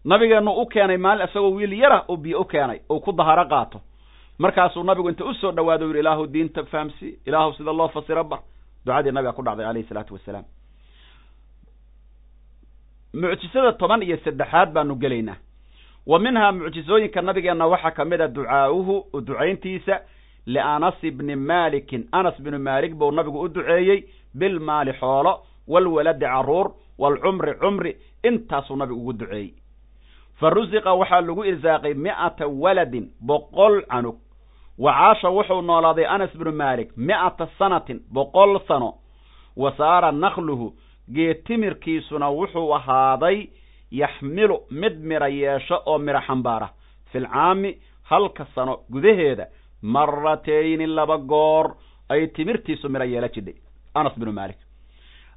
[0.05, 3.81] Nabigeenu u keenay maalin isagoo wiil yara oo biyo u keenay uu ku daharo qaato.
[4.37, 8.39] Markaasuu nabigu inta u soo dhawaado yidhi ilaahu diinta fahamsi ilaahu sida loo fasiro bar
[8.85, 10.45] ducadii nabiga ku dhacday calayhi isalaatu wasalaam.
[13.13, 15.37] Mucjisada toban iyo saddexaad baanu gelaynaa
[16.07, 19.99] wa minhaa mucjisooyinka nabigeenna waxaa ka mid a ducaa'uhu u ducayntiisa
[20.45, 22.07] lianas bni maalikin.
[22.11, 24.03] Anas binu maalik buu nabigu u duceeyey
[24.33, 29.53] bilmaali xoolo walwaladi carruur waalcumri cumri intaasuu nabigu ugu duceeyey.
[30.39, 34.15] Fa rusiqa waxaa lagu irsaaqay mi'ata waladin boqol canug.
[34.77, 38.93] Wa caasha wuxuu noolaaday anas binu maalik mi'ata sanatin boqol sano.
[39.57, 40.73] Wa saara nakluhu
[41.13, 43.47] geed timirkiisuna wuxuu ahaaday
[44.01, 46.69] yaxmilu mid mira yeesho oo miro xambaara.
[47.11, 47.71] Filcaami
[48.09, 49.45] halka sano gudaheeda
[49.81, 51.75] maratayni laba goor
[52.09, 53.55] ay timirtiisu miro yeela jidhay.
[53.95, 54.57] Anas binu maalik.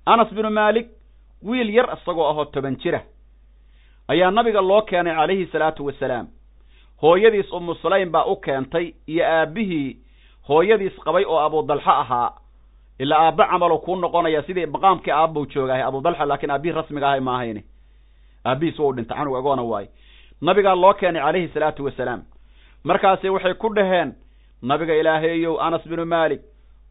[0.07, 0.89] Anas binu maalik
[1.43, 3.01] wiil yar isagoo ahoo toban jira
[4.09, 6.27] ayaa nabiga loo keenay calayhi salaatu wasalaam.
[7.03, 9.97] Hooyadiis umu sulaym baa u keentay iyo aabbihii
[10.49, 12.33] hooyadiis qabay oo abudalxa ahaa.
[12.99, 17.63] Ilaa aabba camalo kuu noqonaya sidii maqaamkii aabbau joogahay abudalxa laakiin aabbihii rasmiga ahay maahayni
[18.45, 19.89] aabbihiis wou dhintay canug agoona waaye
[20.41, 22.23] nabigaa loo keenay calayhi salaatu wasalaam.
[22.85, 24.15] Markaasi waxay ku dhaheen
[24.63, 26.41] nabiga ilaahaeyow anas binu maalik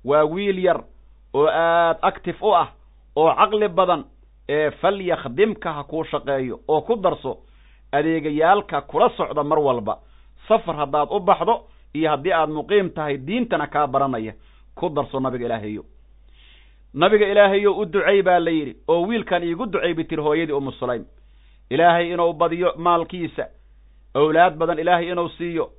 [0.05, 0.83] waa wiil yar
[1.33, 2.67] oo aad actif u ah
[3.15, 4.03] oo caqli badan
[4.49, 7.37] ee falyakhdimka ha kuu shaqeeyo oo ku darso
[7.91, 9.97] adeegayaalka kula socda mar walba.
[10.47, 14.33] Safar haddaad u baxdo iyo haddii aad muqiim tahay diintana kaa baranaya.
[14.75, 15.83] Ku darso nabiga ilaahayow
[16.93, 20.71] nabiga ilaahayow u ducey baa la yidhi oo wiilkan iigu ducey bay tiri hooyadii umu
[20.71, 21.05] sulaym
[21.69, 23.45] ilaahay inuu badiyo maalkiisa.
[24.15, 25.71] Owlaad badan ilaahay inuu siiyo.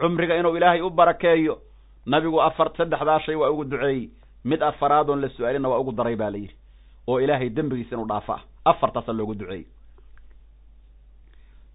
[0.00, 1.58] Cumriga inuu ilaahay u barakeeyo.
[2.06, 4.10] Nabigu afar saddexdaa shay waa ugu duceeyey.
[4.44, 6.54] Mid afaraadoon la su'aalina waa ugu daray baa la yidhi.
[7.06, 9.66] Oo ilaahay dembigiisa inuu dhaafo ah afartaasa loogu duceeyey.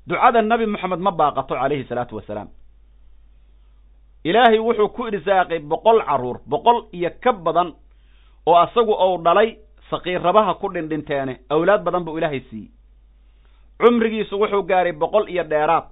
[0.07, 2.47] Ducada nabi moxamed ma baaqato calayhi salaatu wasalaam.
[4.24, 7.74] Ilaahay wuxuu ku irsaaqay boqol carruur boqol iyo ka badan
[8.45, 9.57] oo asagu ou dhalay
[9.89, 11.39] saqiirabaha ku dhindhinteene.
[11.49, 12.70] Awlaad badan buu ilaahay siiyey
[13.80, 15.84] cumrigiisu wuxuu gaaray boqol iyo dheeraad.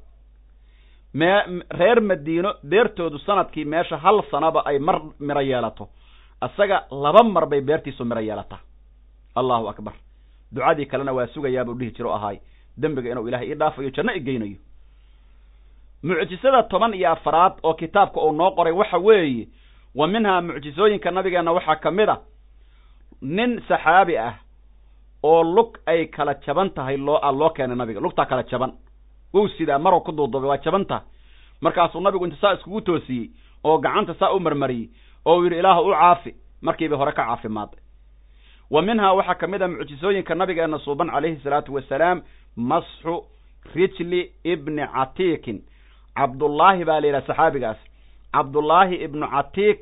[1.14, 5.88] Mee reer madiino beertoodu sannadkii meesha hal sanaba ay mar miro yeelato.
[6.46, 8.60] Isaga laba mar bay beertiisu miro yeelataa.
[9.36, 9.94] Allahu akbar.
[10.52, 12.40] Ducadii kalena waa sugayaa buu dhihi jiro ahaay
[12.78, 14.58] dembiga inuu ilahay ii dhaafayo janno i geynayo.
[16.04, 19.48] Mucjisada toban iyo afaraad oo kitaabka uu noo qoray waxa weeye
[19.96, 22.18] wa minhaa mucjisooyinka nabigeenna waxaa ka mid a
[23.22, 24.34] nin saxaabi ah
[25.30, 28.00] oo lug ay kala jaban tahay loo a loo keenay nabiga.
[28.06, 28.72] Lugtaa kala jaban.
[29.34, 30.98] Wow sidaa maroo ku duuduubay waa jabanta
[31.62, 33.26] markaasuu nabigu inta saa iskugu toosiyey
[33.64, 34.90] oo gacanta saa u marmariyey
[35.26, 36.32] oo yidhi ilaah u caafi.
[36.62, 37.80] Markiibay hore ka caafimaaday
[38.72, 42.22] wa minhaa waxaa ka mid a mucjisooyinka nabigeena suuban calayhi salaatu wasalaam
[42.58, 43.16] masxu
[43.76, 45.60] rijli ibni catiikin
[46.18, 47.78] cabdullaahi baa la yidhaha saxaabigaas.
[48.34, 49.80] Cabdullaahi ibnu catiik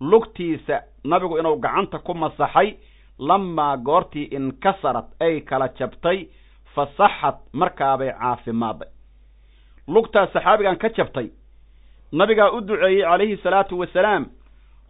[0.00, 2.74] lugtiisa nabigu inuu gacanta ku masaxay
[3.18, 6.28] lamaa goortii inkasarad ay kala jabtay
[6.74, 8.88] fa saxad markaabay caafimaaday
[9.88, 11.28] lugtaas saxaabigan ka jabtay
[12.12, 14.26] nabigaa u duceeyey calayhi salaatu wasalaam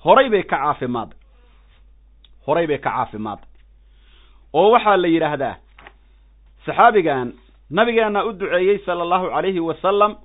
[0.04, 1.18] horay bay ka caafimaaday
[2.46, 3.48] horay bay ka caafimaaday
[4.52, 5.54] oo waxaa la yidhaahdaa
[6.66, 7.32] saxaabigan
[7.70, 10.16] nabigeena u duceeyey sala allahu calayhi wasalam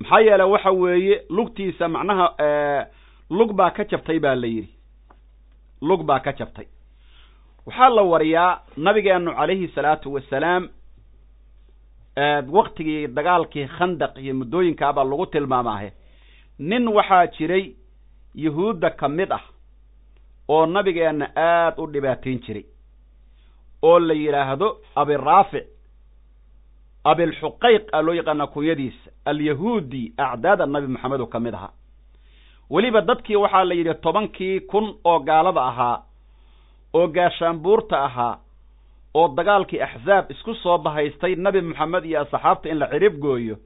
[0.00, 2.26] maxaa yeele waxa weeye lugtiisa macnaha
[3.30, 4.68] lug baa ka jabtay baa la yidhi.
[5.82, 6.66] Lug baa ka jabtay
[7.66, 10.68] waxaa la wariyaa nabigeenu calayhi salaatu wasalaam
[12.52, 15.92] waktigii dagaalkii khandaq iyo muddooyinkaabaa lagu tilmaamaahe.
[16.58, 17.74] Nin waxaa jiray
[18.34, 19.42] yuhuudda ka mid ah
[20.48, 22.64] oo nabigeenna aad u dhibaateyn jiray
[23.82, 25.66] oo la yidhaahdo abiraafic
[27.04, 31.72] abilxuqayq a loo yaqaana kunyadiisa alyahuudi acdaada nabi maxamed ka mid ahaa.
[32.70, 36.02] Weliba dadkii waxaa la yidhi tobankii kun oo gaalada ahaa
[36.94, 38.38] oo gaashaanbuurta ahaa
[39.14, 43.56] oo dagaalkii axzaab isku soo bahaystay nebi moxamed iyo asxaabta in la cirib gooyo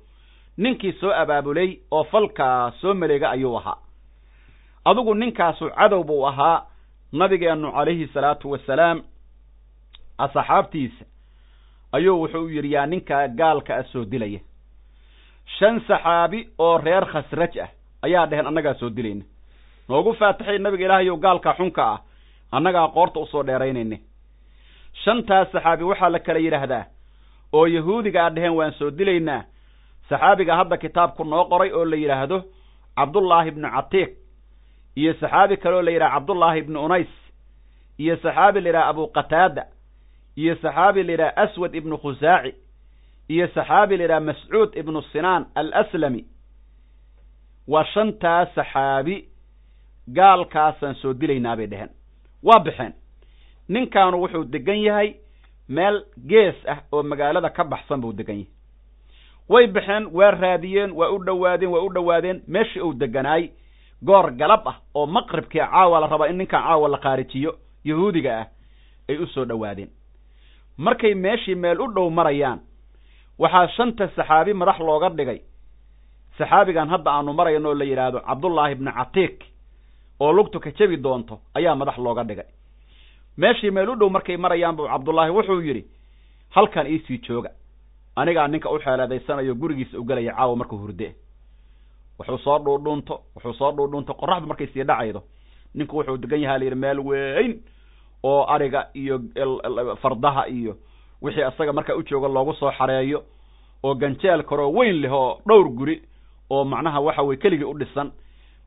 [0.56, 3.78] ninkii soo abaabulay oo falkaa soo maleega ayuu ahaa.
[4.84, 6.66] Adigu ninkaasu cadow buu ahaa
[7.12, 9.02] nabigeennu calayhi salaatu wasalaam
[10.18, 11.04] asxaabtiisa
[11.92, 14.40] ayuu wuxuu yidhi yaa ninkaa gaalka a soo dilaya.
[15.58, 17.68] Shan saxaabi oo reer khasraj ah
[18.02, 19.24] ayaa dheheen annagaa soo dilayna.
[19.88, 22.00] Noogu faataxay nabiga ilaahayow gaalka xunka ah
[22.52, 23.98] annagaa qoorta u soo dheeraynayne.
[25.04, 26.84] Shantaas saxaabi waxaa la kala yidhaahdaa
[27.52, 29.42] oo yahuudiga a dheheen waan soo dilaynaa.
[30.08, 32.42] Saxaabiga hadda kitaabku noo qoray oo la yidhaahdo
[32.96, 34.10] cabdullaahi ibnu catiiq
[34.96, 37.12] iyo saxaabi kale oo la yidhaha cabdullaahi ibnu unays
[37.98, 39.62] iyo saxaabi la yidhaha abu qataada
[40.36, 42.52] iyo saxaabi la yidhaha aswad ibnu khusaaci
[43.28, 46.24] iyo saxaabi la yidhaha mascuud ibnu sinaan alaslami.
[47.68, 49.16] Waa shantaas saxaabi
[50.14, 51.90] gaalkaasaan soo dilaynaa bay dheheen
[52.42, 52.92] waa baxeen
[53.68, 55.14] ninkaanu wuxuu degan yahay
[55.68, 58.50] meel gees ah oo magaalada ka baxsan buu degan yahay.
[59.48, 63.50] Way baxeen waa raadiyeen waa u dhowaadeen waa u dhowaadeen meeshii uu deganaay
[64.04, 68.46] goor galab ah oo maqribkii caawa la rabaa in ninkan caawa la khaarijiyo yahuudiga ah
[69.08, 69.88] ay u soo dhowaadeen.
[70.78, 72.60] Markay meeshii meel u dhow marayaan
[73.38, 75.40] waxaa shanta saxaabi madax looga dhigay.
[76.38, 79.44] Saxaabigan hadda aanu marayno oo la yidhaahdo cabdullaahi ibnu catiik
[80.20, 82.46] oo lugtu ka jabi doonto ayaa madax looga dhigay.
[83.36, 85.84] Meeshii meel u dhow markay marayaan buu cabdullaahi wuxuu yidhi
[86.50, 87.50] halkan iisii jooga.
[88.16, 91.14] Anigaa ninka u xeeleedaysanayo gurigiisa u gelaya caawa markuu hurde.
[92.18, 95.22] Wuxuu soo dhuudhuunto wuxuu soo dhuudhuunto qoraxdu markay sii dhacaydo
[95.74, 97.60] ninku wuxuu degan yahaa layidhi meel weyn
[98.22, 99.20] oo ariga iyo
[100.02, 100.76] fardaha iyo
[101.22, 103.22] wixii isaga markaa u jooga loogu soo xareeyo
[103.82, 106.02] oo ganjeel karoo weyn leh oo dhowr guri
[106.50, 108.12] oo macnaha waxa weye keligii u dhisan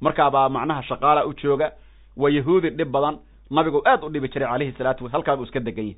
[0.01, 1.71] markaabaa macnaha shaqaala u jooga
[2.17, 3.19] waa yahuudi dhib badan
[3.49, 5.97] nabigu aad u dhibi jiray calayhi salaatu wa halkaa buu iska degan yahay.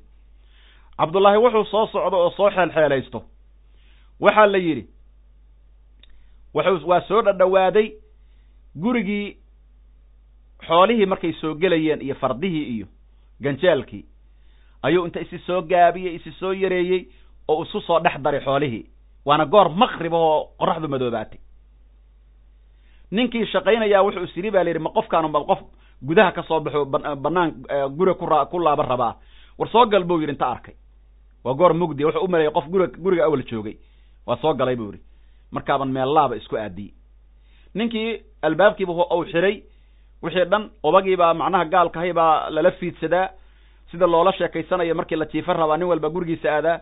[0.98, 3.22] Cabdullaahi wuxuu soo socdo oo soo xeelxeelaysto
[4.20, 4.84] waxaa la yidhi
[6.54, 7.88] wuxuu waa soo dhadhowaaday
[8.76, 9.36] gurigii
[10.66, 12.86] xoolihii markay soo gelayeen iyo fardihii iyo
[13.40, 14.04] ganjeelkii.
[14.82, 17.06] Ayuu inta isi soo gaabiyey isi soo yareeyey
[17.48, 18.86] oo isu soo dhex daray xoolihii.
[19.24, 21.38] Waana goor maqrib oo qoraxdu madoobaatay
[23.12, 25.60] ninkii shaqaynayaa wuxuu is yidhi ba la yidhi ma qofkaanu ma qof
[26.02, 26.84] gudaha ka soo baxo
[27.24, 27.50] banaan
[27.96, 29.14] guri kura ku laaban rabaa.
[29.58, 30.74] War soo gal buu yidhi inta arkay.
[31.44, 33.76] Waa goor mugdi wuxuu u maleeyay qof guri guriga awal joogay.
[34.26, 35.00] Waa soo galay buu yidhi.
[35.52, 36.92] Markaaban meellaaba isku aadiyey
[37.74, 39.62] ninkii albaabkiiba uu xiray.
[40.22, 43.28] Wixii dhan obagiibaa macnaha gaalkahay baa lala fiidsadaa.
[43.90, 46.80] Sida loola sheekaysanayo markii la jiifan rabaa nin walba gurigiisa aadaa.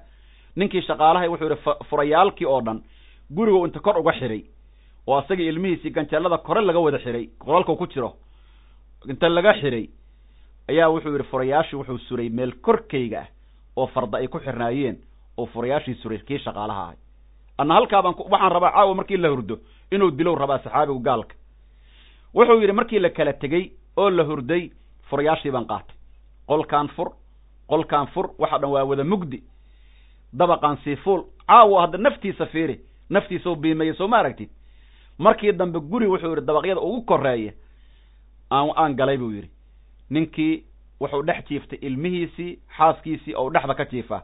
[0.56, 2.82] Ninkii shaqaalahay wuxuu yidhi furayaalkii oo dhan
[3.34, 4.42] gurigu inta kor uga xiray
[5.07, 8.12] oo asagii ilmihiisii ganjeelada kore laga wada xiray qolalkau ku jiro
[9.09, 9.88] inta laga xiray
[10.68, 13.28] ayaa wuxuu yidhi furayaashii wuxuu suray meel korkayga ah
[13.76, 14.96] oo farda ay ku xirnaayeen
[15.38, 16.96] oo furayaashii suray kii shaqaalaha ahay.
[17.59, 19.59] Anna halkaabaan waxaan rabaa caawa markii la hurdo
[19.92, 21.34] inuu dilow rabaa saxaabigu gaalka.
[22.34, 24.70] Wuxuu yidhi markii la kala tegey oo la hurday
[25.11, 25.96] furayaashii baan qaatay.
[26.46, 27.09] Qolkaan fur
[27.68, 29.42] qolkaan fur waxa dhan waa wada mugdi.
[30.38, 31.22] Dabaqaan sii fuul.
[31.46, 32.80] Caawo hadda naftiisa fiiri
[33.11, 34.48] naftiisa u biimeeyey soo ma aragtid
[35.24, 37.52] markii dambe guri wuxuu yidhi dabaqyada ugu koreeya
[38.50, 39.50] aan aan galay buu yidhi.
[40.10, 40.64] Ninkii
[41.00, 44.22] wuxuu dhex jiiftay ilmihiisii xaaskiisii oo dhexda ka jiifaa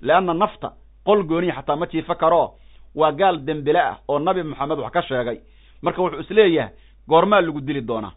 [0.00, 0.72] leanna nafta
[1.06, 2.54] qol gooniya xataa ma jiifo karo.
[2.94, 5.38] Waa gaal dembile ah oo nabi moxamed wax ka sheegay.
[5.82, 6.72] Marka wuxuu is leeyahay
[7.08, 8.12] goormaa lagu dili doonaa.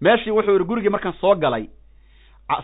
[0.00, 1.68] Meeshii wuxuu yidhi gurigii markaan soo galay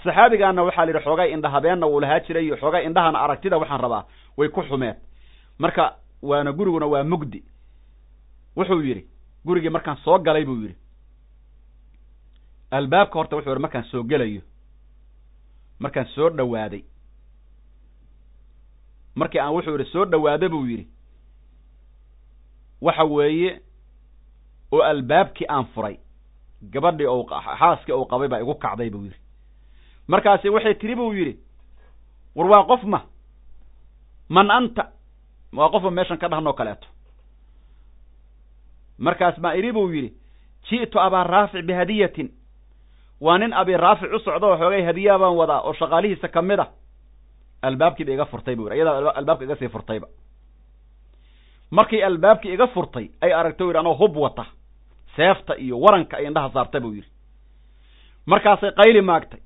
[0.05, 3.81] saxaabigaana waxaa la yidhi xoogay indha habeenna wuu lahaa jiray iyo xoogay indhahana aragtida waxaan
[3.81, 4.05] rabaa
[4.37, 4.95] way ku xumeen
[5.59, 7.43] marka waana guriguna waa mugdi
[8.57, 9.07] wuxuu yidhi
[9.47, 10.77] gurigii markaan soo galay buu yidhi.
[12.71, 14.43] Albaabka horta wuxuu yidhi markaan soo gelayo.
[15.79, 16.83] Markaan soo dhawaaday.
[19.15, 20.89] Markii aan wuxuu yidhi soo dhawaada buu yidhi.
[22.81, 23.61] Waxa weeye
[24.73, 25.97] oo albaabkii aan furay
[26.73, 27.27] gabadhii ou
[27.59, 29.19] xaaskii ou qabay baa igu kacday buu yidhi.
[30.09, 31.39] Markaasi waxay tiri buu yidhi
[32.35, 33.01] war waa qof ma
[34.29, 34.93] man anta.
[35.53, 36.87] Waa qofba meeshan ka dhahnoo kaleeto
[39.07, 40.11] markaas maa idhi buu yidhi
[40.71, 42.29] ji'tu abaa raafic bihadiyatin.
[43.21, 46.59] Waa nin abi raafic u socda oo xoogay hadiyaa baan wadaa oo shaqaalihiisa ka mid
[46.59, 46.67] a
[47.63, 50.07] albaabkiiba iga furtay buu yidhi iyadaa albaabka iga sii furtayba
[51.71, 54.45] markii albaabkii iga furtay ay aragtay u yidhi anoo hub wata
[55.17, 57.09] seefta iyo waranka ay indhaha saartay buu yidhi.
[58.27, 59.41] Markaasay qayli maagtay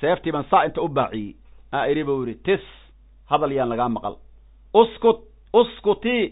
[0.00, 1.34] seeftii baan saa inta u baaciyey
[1.72, 2.64] aa idhi buu yidhi tis
[3.30, 4.16] hadal yaan lagaa maqal.
[4.74, 5.18] Uskut
[5.52, 6.22] uskutii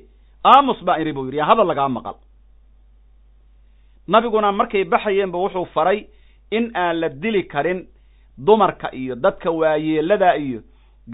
[0.44, 2.14] aamus baan idhi buu yidhi yaan hadal lagaa maqal
[4.12, 5.98] nabiguna markay baxayeenba wuxuu faray
[6.56, 7.80] in aan la dili karin
[8.46, 10.60] dumarka iyo dadka waayeelada iyo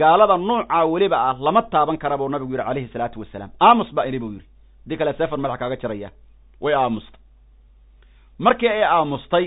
[0.00, 3.50] gaalada nuucaa weliba ah lama taaban kara buu nabigu yidhi calayhi salaatu wasalaam.
[3.60, 4.46] Aamus baa idhi buu yidhi.
[4.84, 6.10] Haddii kale seefan madaxa kaaga jaraya.
[6.60, 7.20] Way aamustay
[8.38, 9.46] markii ay aamustay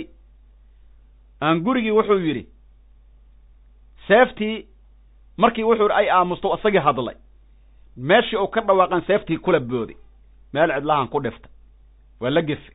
[1.42, 2.44] aan gurigii wuxuu yidhi
[4.08, 4.66] seeftii
[5.38, 7.16] markii wuxuu yidhi ay aamusto isagii hadlay.
[7.98, 9.96] Meeshii uu ka dhawaaqan seeftii kula booday
[10.54, 11.52] meel cidlahan ku dhiftay
[12.22, 12.72] waa la gefe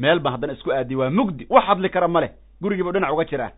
[0.00, 1.46] meel baan haddana isku aadiyey waa mugdi.
[1.50, 2.30] Wax hadli kara ma leh.
[2.62, 3.52] Gurigii buu dhinac uga jiraa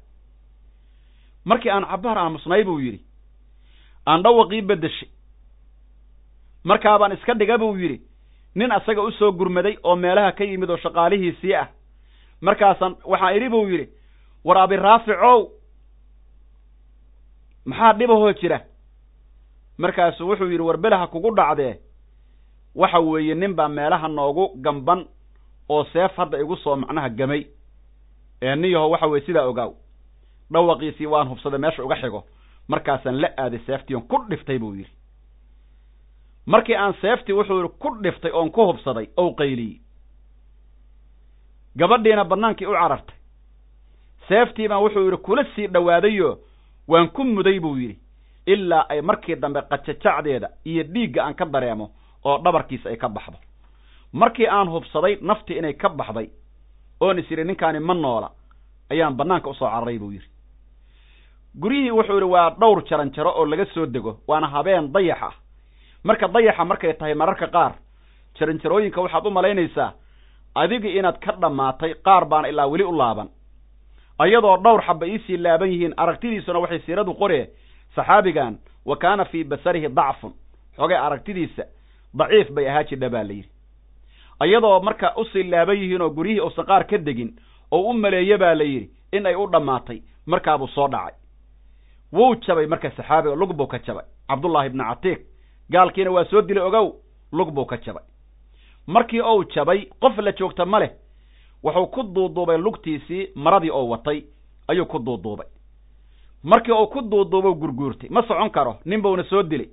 [1.44, 3.00] markii aan cabbaar aamusnay buu yidhi
[4.06, 5.08] aan dhawaqii beddeshay.
[6.64, 7.98] Markaabaan iska dhiga buu yidhi
[8.54, 11.68] nin asaga u soo gurmaday oo meelaha ka yimid oo shaqaalihiisii ah.
[12.40, 13.86] Markaasaan waxaan idhi buu yidhi
[14.44, 15.48] war abiraaficow
[17.66, 18.60] maxaa dhibahoo jira?
[19.78, 21.74] Markaasuu wuxuu yidhi war belaha kugu dhacdee
[22.74, 25.06] waxa weeye nin baa meelaha noogu gamban
[25.68, 27.46] oo seef hadda igu soo macnaha gamay.
[28.42, 29.72] Ee niyaho waxa weye sidaa ogaaw.
[30.52, 32.24] Dhawaqiisii waan hubsaday meesha uga xigo.
[32.68, 34.90] Markaasaan la aaday seeftii oon ku dhiftay buu yidhi.
[36.46, 39.80] Markii aan seeftii wuxuu yidhi ku dhiftay oon ku hubsaday ou qayliyey
[41.76, 43.16] gabadhiina bannaankii u carartay.
[44.28, 46.38] Seeftii baan wuxuu yidhi kula sii dhowaadayo
[46.88, 47.98] waan ku muday buu yidhi.
[48.46, 51.90] Ilaa ay markii dambe qajajacdeeda iyo dhiigga aan ka dareemo
[52.24, 53.38] oo dhabarkiisa ay ka baxdo
[54.12, 56.28] markii aan hubsaday naftii inay ka baxday
[57.00, 58.30] oon is yidhi ninkaani ma noola
[58.90, 60.26] ayaan bannaanka u soo cararay buu yidhi.
[61.60, 65.34] Guryihii wuxuu yidhi waa dhowr jaran jaro oo laga soo dego waana habeen dayax ah.
[66.04, 67.72] Marka dayaxa markay tahay mararka qaar
[68.38, 69.92] jaranjarooyinka waxaad u malaynaysaa
[70.54, 73.28] adigii inaad ka dhammaatay qaar baana ilaa weli u laaban.
[74.18, 77.46] Ayadoo dhowr xaba iisii laaban yihiin aragtidiisuna waxay siiradu qoree
[77.94, 80.32] saxaabigan wa kaana fii basarihi dacfun.
[80.76, 81.62] Xogay aragtidiisa
[82.18, 83.48] daciif bay ahaa jidha baa la yidhi
[84.42, 87.30] ayadoo marka u sii laaban yihiin oo guryihii uusan qaar ka degin
[87.70, 90.02] oo u maleeye baa la yidhi in ay u dhammaatay.
[90.26, 91.14] Markaabuu soo dhacay.
[92.12, 94.04] Wuu jabay marka saxaabiga lug buu ka jabay.
[94.28, 95.20] Cabdullaahi ibnu catiiq
[95.70, 96.92] gaalkiina waa soo dilay ogow
[97.32, 98.02] lug buu ka jabay.
[98.86, 100.90] Markii ou jabay qof la joogta ma leh.
[101.64, 104.22] Wuxuu ku duuduubay lugtiisii maradii oo watay
[104.68, 105.46] ayuu ku duuduubay.
[106.44, 108.08] Markii uu ku duuduubo gurguurtay.
[108.10, 109.68] Ma socon karo nin buuna soo dilay.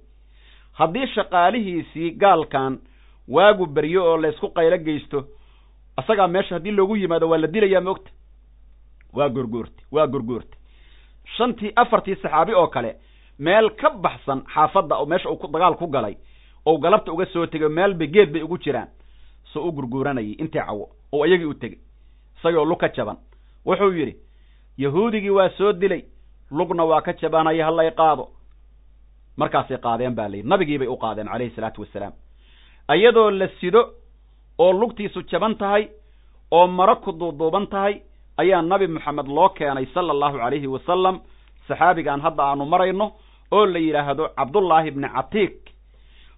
[0.73, 2.79] Haddii shaqaalihiisii gaalkan
[3.29, 5.19] waagu beryo oo laysku qaylo geysto
[5.99, 8.11] isagaa meesha haddii loogu yimaado waa la dilayaa moogta
[9.13, 10.59] waa gurguurtay waa gurguurtay
[11.37, 12.95] shantii afartii saxaabi oo kale
[13.39, 16.15] meel ka baxsan xaafadda oo meesha uu dagaal ku galay
[16.65, 18.87] ou galabta uga soo tegay meelba geed bay ugu jiraan.
[19.53, 20.89] Soo u gurguuranayay intii cawo?
[21.11, 21.79] Oo iyagii u tegey
[22.37, 23.17] isagoo lug ka jaban.
[23.65, 24.15] Wuxuu yidhi
[24.77, 26.03] yahuudigii waa soo dilay
[26.51, 28.27] lugna waa ka jabanaya halay qaado.
[29.37, 32.13] Markaasay qaadeen baa layidhi nabigiibay u qaadeen calayhi salaatu wasalaam
[32.95, 33.81] iyadoo la sido
[34.57, 35.87] oo lugtiisu jaban tahay
[36.51, 38.01] oo maro ku duuduuban tahay
[38.37, 41.19] ayaa nabi moxamed loo keenay sala allahu calayhi wasalam
[41.67, 43.11] saxaabigan hadda aanu marayno
[43.51, 45.55] oo la yidhaahdo cabdullaahi ibni catiik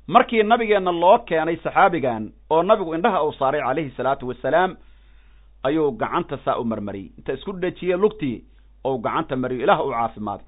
[0.07, 4.75] markii nabigeenna loo keenay saxaabigan oo nabigu indhaha uu saaray calayhi salaatu wasalaam
[5.63, 7.11] ayuu gacanta saa u marmariyey.
[7.17, 8.43] Inta isku dhejiyey lugtii
[8.83, 10.45] ou gacanta mariyo ilaah u caafimaaday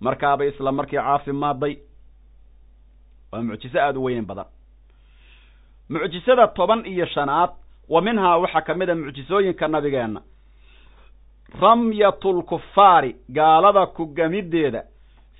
[0.00, 1.74] markaabay isla markii caafimaaday
[3.32, 4.46] waa mucjiso aada u weyn badan
[5.88, 7.50] mucjisada toban iyo shanaad
[7.88, 10.20] wa minhaa waxaa ka mid a mucjisooyinka nabigeenna.
[11.60, 14.82] Ramyatulkufaari gaalada ku gamiddeeda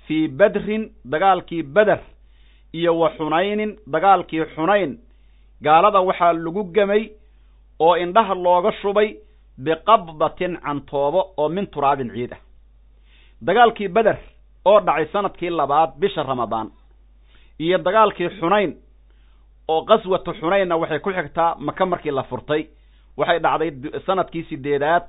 [0.07, 1.99] fii badrin dagaalkii beder
[2.73, 4.97] iyo wa xunaynin dagaalkii xunayn.
[5.61, 7.11] Gaalada waxaa lagu gemay
[7.79, 9.15] oo indhaha looga shubay
[9.57, 12.39] biqabdatin cantoobo oo min turaabin ciid ah.
[13.41, 14.17] Dagaalkii beder
[14.65, 16.71] oo dhacay sannadkii labaad bisha ramadaan
[17.59, 18.75] iyo dagaalkii xunayn
[19.71, 22.61] oo qaswatu xunaynna waxay ku xigtaa maka markii la furtay.
[23.17, 23.71] Waxay dhacday
[24.05, 25.03] sannadkii sideedaad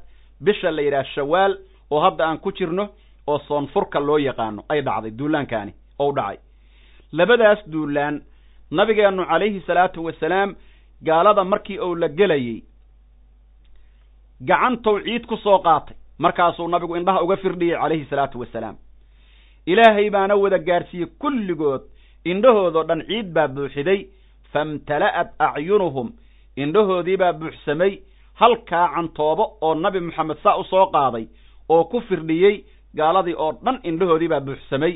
[0.45, 1.53] bisha la yidhaha shawaal
[1.91, 2.85] oo hadda aan ku jirno
[3.27, 6.39] oo soonfurka loo yaqaano ay dhacday duulaankaani ou dhacay.
[7.13, 8.21] Labadaas duulaan
[8.71, 10.55] nabigeennu calayhi salaatu wasalaam
[11.03, 12.63] gaalada markii uu la gelayey
[14.41, 15.97] gacantou ciid ku soo qaatay.
[16.19, 18.77] Markaasuu nabigu indhaha uga firdhiyey calayhi salaatu wasalaam.
[19.67, 21.83] Ilaahay baana wada gaadhsiiyey kulligood
[22.25, 24.07] indhahoodoo dhan ciid baa buuxiday
[24.53, 26.09] famtala'at acyunuhum
[26.57, 27.93] indhahoodii baa buuxsamay
[28.41, 31.27] halkaa cantoobo oo nabi moxamed saa u soo qaaday
[31.69, 32.65] oo ku firdhiyey
[32.97, 34.95] gaaladii oo dhan indhahoodii baa buuxsamay.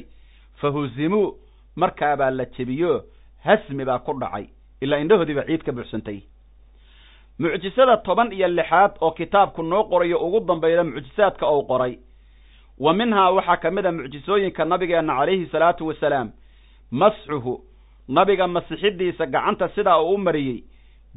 [0.60, 1.34] Fa husimuu
[1.76, 2.92] markaabaa la jebiyo
[3.44, 4.46] hasmi baa ku dhacay
[4.80, 6.18] ilaa indhahoodii baa ciid ka buuxsantay.
[7.38, 11.98] Mucjisada toban iyo lixaad oo kitaabku noo qorayo ugu dambayda mucjisaadka ou qoray.
[12.78, 16.30] Wa minhaa waxaa ka mid a mucjisooyinka nabigeenna calayhi salaatu wasalaam
[16.90, 17.60] masxuhu
[18.08, 20.64] nabiga masixidiisa gacanta sidaa uu u mariyey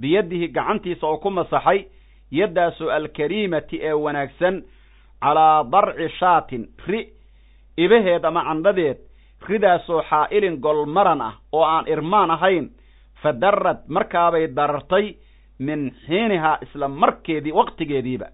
[0.01, 1.85] biyadihi gacantiisa oo ku masaxay
[2.31, 4.63] yaddaasoo alkariimati ee wanaagsan
[5.21, 6.99] calaa darci shaatin ri
[7.77, 8.97] ibaheed ama candhadeed
[9.49, 12.69] ridaasoo xaa'ilin golmaran ah oo aan irmaan ahayn
[13.21, 15.15] fa darad markaabay darartay
[15.59, 18.25] min xiinihaa isla markeedii waqtigeediiba.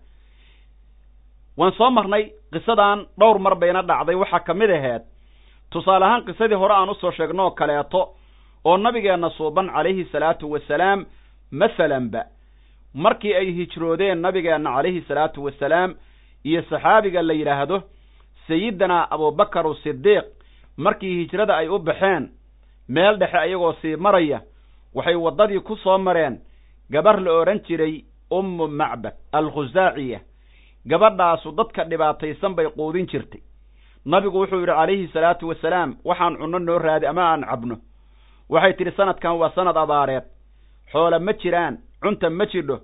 [1.58, 5.01] Waan soo marnay qisadan dhowr mar bayna dhacday waxaa ka mid aheed
[5.72, 8.01] tusaale ahaan qisadii hore aan u soo sheegno oo kaleeto
[8.66, 11.05] oo nabigeenna suuban calayhi salaatu wasalaam
[11.51, 12.26] masalanba
[12.93, 15.95] markii ay hijroodeen nabigeenna calayhi salaatu wasalaam
[16.43, 17.82] iyo saxaabiga la yidhaahdo
[18.47, 20.26] sayidina abubakar sidiiq
[20.78, 22.30] markii hijrada ay u baxeen
[22.89, 24.41] meel dhexe ayagoo sii maraya
[24.95, 26.39] waxay waddadii ku soo mareen
[26.89, 30.20] gabar la odhan jiray ummu macbad alkhusaaciya
[30.86, 33.41] gabadhaasu dadka dhibaataysan bay quudin jirtay.
[34.05, 37.78] Nabigu wuxuu yidhi calayhi salaatu wasalaam waxaan cunno noo raadi ama aan cabno
[38.49, 40.23] waxay tidhi sanadkan waa sanad abaareed.
[40.91, 42.79] Xoole ma jiraan cunta ma jidho.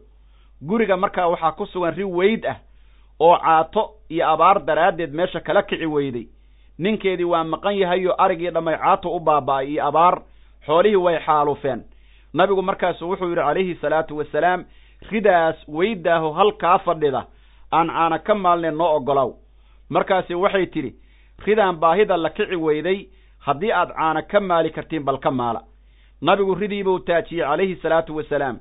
[0.61, 2.57] Guriga markaa waxaa ku sugan ri weyd ah
[3.19, 6.27] oo caato iyo abaar daraaddeed meesha kala kici weyday.
[6.79, 10.21] Ninkeedii waa maqan yahayo arigii dhammay caato u baaba'ay iyo abaar.
[10.65, 11.83] Xoolihii way xaalufeen.
[12.33, 14.65] Nabigu markaasu wuxuu yidhi calayhi salaatu wasalaam
[15.11, 17.25] ridaas weydaaho halkaa fadhida.
[17.71, 19.33] Aan caana ka maalneen noo oggolow.
[19.89, 20.95] Markaasi waxay tidhi
[21.45, 23.07] ridaan baahida la kici weyday
[23.45, 25.61] haddii aad caana ka maali kartiin bal ka maala.
[26.21, 28.59] Nabigu ridiibuu taajiyey calayhi salaatu wasalaam.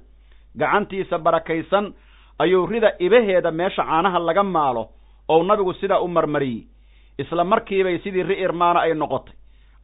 [0.57, 1.93] Gacantiisa barakaysan
[2.39, 4.89] ayuu rida ibaheeda meesha caanaha laga maalo
[5.29, 6.67] ou nabigu sidaa u marmariyey.
[7.19, 9.35] Isla markiibay sidii ri irmaana ay noqotay.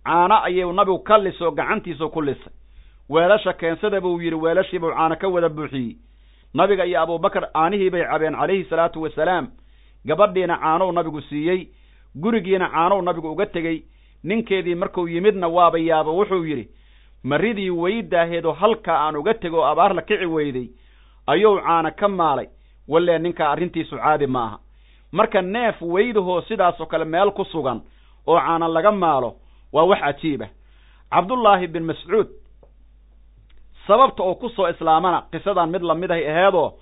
[0.04, 2.52] Caano ayuu nabigu ka lisoo gacantiisu ku lisay.
[3.10, 5.96] Weelasha keensada buu yidhi weelashiibuu caano ka wada buuxiyey.
[6.54, 9.48] Nabiga iyo abuubakar caanihii bay cabeen calayhi salaatu wasalaam.
[10.06, 11.68] Gabadhiina caanow nabigu siiyey
[12.14, 13.82] gurigiina caanow nabigu uga tegey
[14.24, 16.68] ninkeedii markuu yimidna waaba yaabo wuxuu yidhi
[17.24, 20.66] maridii weydaaheedoo halkaa aan uga tego oo abaar la kici weyday
[21.26, 22.46] ayuu caana ka maalay.
[22.88, 24.58] Wallee ninkaa arrintiisu caadi ma aha.
[25.12, 27.80] Marka neef weydahoo sidaasoo kale meel ku sugan
[28.26, 29.34] oo caana laga maalo
[29.72, 30.48] waa wax cajiib ah.
[31.10, 32.28] Cabdullaahi bin mascuud
[33.86, 36.72] sababta oo ku soo islaamana qisadan mid la mid ahay aheedoo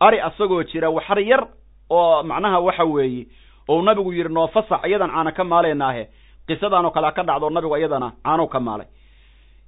[0.00, 1.46] ari asagoo jira waxar yar
[1.90, 3.26] oo macnaha waxa weeye
[3.68, 6.08] ou nabigu yidhi noo fasax iyadan caana ka maalaynaahe
[6.48, 8.86] qisadanoo kalea ka dhacdo nabigu iyadana caanow ka maalay.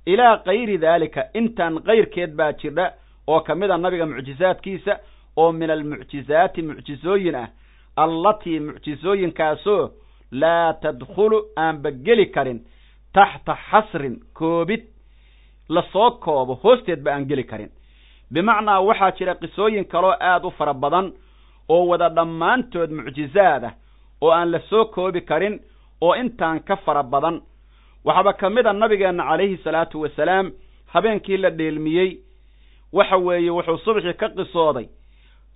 [0.06, 2.92] Ilaa kayri daalika intaan kayrkeed baa jirdha
[3.26, 4.98] oo ka mid a nabiga mucjisaadkiisa
[5.36, 7.48] oo min almucjizaati mucjisooyin ah
[7.96, 9.90] allatii mucjisooyinkaasoo
[10.32, 12.60] laa tadkhulu aanba geli karin
[13.12, 14.82] taxta xasrin koobid
[15.68, 17.70] la soo koobo hoosteedba aan geli karin.
[18.32, 21.12] Bimacnaa waxaa jira qisooyin kaloo aad u fara badan
[21.68, 23.72] oo wada dhammaantood mucjizaad ah
[24.20, 25.60] oo aan la soo koobi karin
[26.00, 27.40] oo intaan ka fara badan.
[28.04, 30.52] Waxaaba ka mid a nabigeenna calayhi salaatu wasalaam
[30.92, 32.18] habeenkii la dheelmiyey.
[32.92, 34.88] Waxa weeye wuxuu subxii ka qisooday.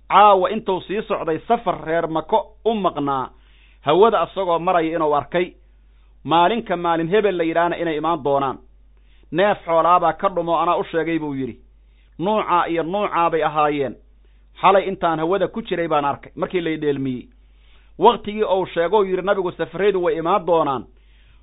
[0.09, 3.29] Caawa intuu sii socday safar reer mako u maqnaa.
[3.81, 5.53] Hawada asagoo maraya inuu arkay.
[6.23, 8.57] Maalinka maalin hebel la yidhaahna inay imaan doonaan.
[9.31, 11.59] Neef xoolaabaa ka dhumo anaa u sheegay buu yidhi.
[12.19, 13.95] Nuucaa iyo nuucaa bay ahaayeen.
[14.61, 17.27] Xalay intaan hawada ku jiray baan arkay markii lay dheelmiyey
[17.99, 20.85] waktigii ou sheegou yidhi nabigu safaraydu way imaan doonaan.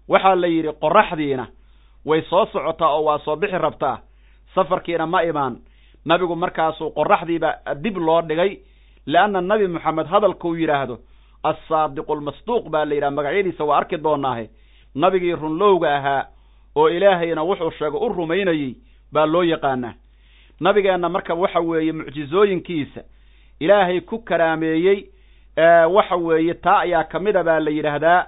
[0.08, 1.46] Waxaa la yidhi qorraxdiina
[2.06, 3.98] way soo socotaa oo waa soo bixi rabtaa.
[4.54, 5.56] Safarkiina ma imaan.
[6.04, 8.58] Nabigu markaasuu qorraxdiiba dib loo dhigay
[9.06, 10.98] leanna nabi moxamed hadalkuu yidhaahdo
[11.44, 14.48] assaadiqu almasduuq baa la yidhaha magacyadiisa waa arki doonaahe
[14.94, 16.24] nabigii runlowga ahaa
[16.76, 18.74] oo ilaahayna wuxuu sheego u rumaynayey
[19.12, 19.94] baa loo yaqaanaa.
[20.60, 23.00] Nabigeenna marka waxa weeye mucjizooyinkiisa
[23.60, 25.04] ilaahay ku karaameeyey
[25.56, 28.26] waxa weeye taa ayaa ka mida baa la yidhaahdaa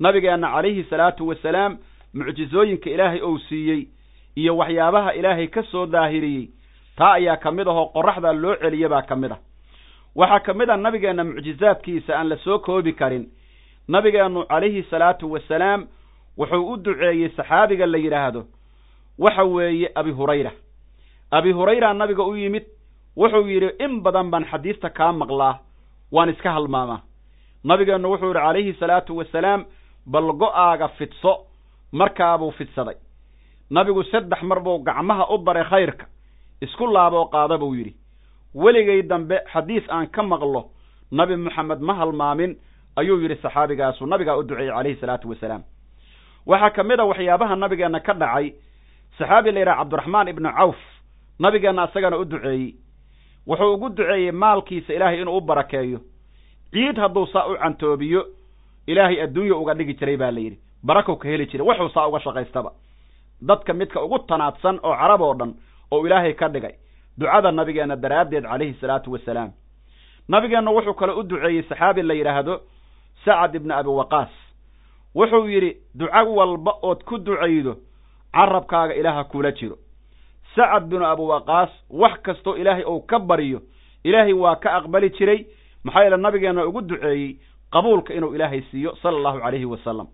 [0.00, 1.78] nabigeenna calayhi salaatu wasalaam
[2.14, 3.88] mucjizooyinka ilaahay ou siiyey
[4.36, 6.48] iyo waxyaabaha ilaahay ka soo daahiriyey.
[6.96, 9.38] Taa ayaa ka mid ahoo qorraxda loo celiye baa ka mid ah
[10.14, 13.28] waxaa ka mid a nabigeenna mucjizaadkiisa aan la soo koobi karin.
[13.88, 15.86] Nabigeennu calayhi salaatu wasalaam
[16.38, 18.44] wuxuu u duceeyey saxaabiga la yidhaahdo
[19.18, 20.50] waxa weeye abi hurayra.
[21.30, 22.64] Abi hurayra nabiga u yimid
[23.16, 25.58] wuxuu yidhi in badan baan xadiista kaa maqlaa
[26.12, 27.00] waan iska halmaamaa.
[27.64, 29.64] Nabigeennu wuxuu yidhi calayhi salaatu wasalaam
[30.06, 31.32] bal go'aaga fidso
[31.92, 32.94] markaabuu fidsaday.
[33.70, 36.06] Nabigu saddex mar buu gacmaha u daray khayrka
[36.62, 37.94] isku laaboo qaada buu yidhi.
[38.54, 40.70] Weligay dambe xadiis aan ka maqlo
[41.12, 42.56] nabi moxamed ma halmaamin
[42.96, 45.62] ayuu yidhi saxaabigaasu nabigaa u duceeyey calayhi salaatu wasalaam.
[46.46, 48.52] Waxaa ka mid a waxyaabaha nabigeenna ka dhacay
[49.18, 50.76] saxaabi la yidhaha cabdiraxmaan ibnu cawf
[51.38, 52.74] nabigeenna isagana u duceeyey
[53.46, 56.00] wuxuu ugu duceeyey maalkiisa ilaahay inuu u barakeeyo.
[56.72, 58.26] Ciid hadduu saa u cantoobiyo
[58.86, 60.58] ilaahay adduunya uga dhigi jiray baa la yidhi.
[60.84, 62.72] Barakow ka heli jiray wuxuu saa uga shaqaystaba.
[63.42, 65.54] Dadka midka ugu tanaadsan oo carab oo dhan
[65.90, 66.74] oo ilaahay ka dhigay
[67.18, 69.50] ducada nabigeenna daraaddeed calayhi salaatu wasalaam
[70.28, 72.60] nabigeenna wuxuu kale u duceeyey saxaabi la yidhaahdo
[73.24, 74.32] sacad ibni abi waqaas.
[75.14, 77.76] Wuxuu yidhi duco walba ood ku ducaydo
[78.32, 79.76] carabkaaga ilaaha kula jiro
[80.56, 83.60] sacad binu abi waqaas wax kastoo ilaahay ou ka baryo
[84.04, 85.46] ilaahay waa ka aqbali jiray
[85.84, 87.36] maxaa yeele nabigeenna ugu duceeyey
[87.72, 90.06] qabuulka inuu ilaahay siiyo sala allahu calayhi wasalam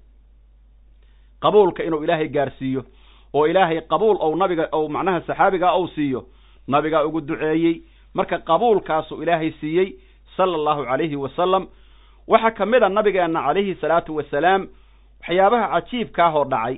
[1.43, 2.83] qabuulka inuu ilaahay gaarsiiyo
[3.35, 6.25] oo ilaahay qabuul ou nabiga ou macnaha saxaabigaa ou siiyo
[6.69, 7.83] nabigaa ugu duceeyey.
[8.15, 9.97] Marka qabuulkaasuu ilaahay siiyey
[10.37, 11.67] sala allahu calayhi wasalam
[12.29, 14.69] waxaa ka mid a nabigeenna calayhi salaatu wasalaam
[15.21, 16.77] waxyaabaha cajiibkaahoo dhacay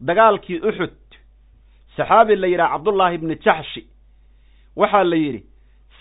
[0.00, 0.90] dagaalkii uxud
[1.96, 3.82] saxaabi la yidhaha cabdullaahi ibni jaxshi
[4.76, 5.40] waxaa la yidhi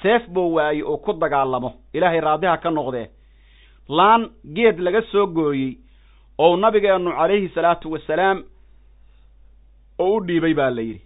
[0.02, 1.74] seef buu waayey oo ku dagaalamo.
[1.94, 3.08] Ilaahay raadiha ka noqdee.
[3.90, 5.78] Laan geed laga soo gooyey
[6.38, 8.44] ou nabigeennu calayhi salaatu wasalaam
[10.00, 11.02] oo u dhiibay baa la yidhi.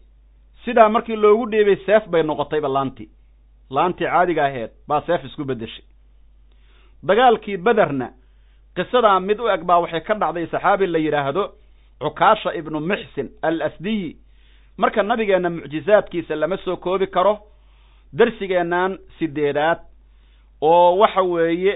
[0.66, 3.10] Sidaa markii loogu dhiibay seef bay noqotayba laantii.
[3.70, 5.84] Laantii caadiga aheed baa seef isku beddeshay.
[7.04, 8.10] Dagaalkii bederna
[8.76, 11.44] qisadaa mid u eg baa waxay ka dhacday saxaabi la yidhaahdo
[12.02, 14.16] cukaasha ibnu muxsin al asdiyi
[14.78, 17.40] marka nabigeenna mucjizaadkiisa lama soo koobi karo
[18.14, 19.78] darsigeennan sideedaad
[20.62, 21.74] oo waxa weeye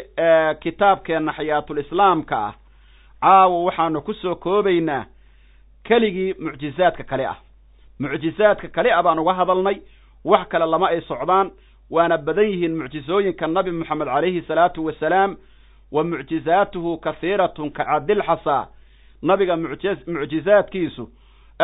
[0.60, 2.54] kitaabkeenna xayaatul islaamka ah
[3.22, 5.06] caawa waxaanu ku soo koobaynaa
[5.84, 7.38] keligii mucjizaadka kale ah.
[8.00, 9.78] Mucjizaadka kale ah baan uga hadalnay
[10.26, 11.52] wax kale lama ay socdaan
[11.90, 15.38] waana badan yihiin mucjizooyinka nabi moxamed calayhi salaatu wasalaam
[15.92, 18.68] wa mucjizaatuhu kahiiratun ka cadilxasaa
[19.22, 21.10] nabiga mucjizaadkiisu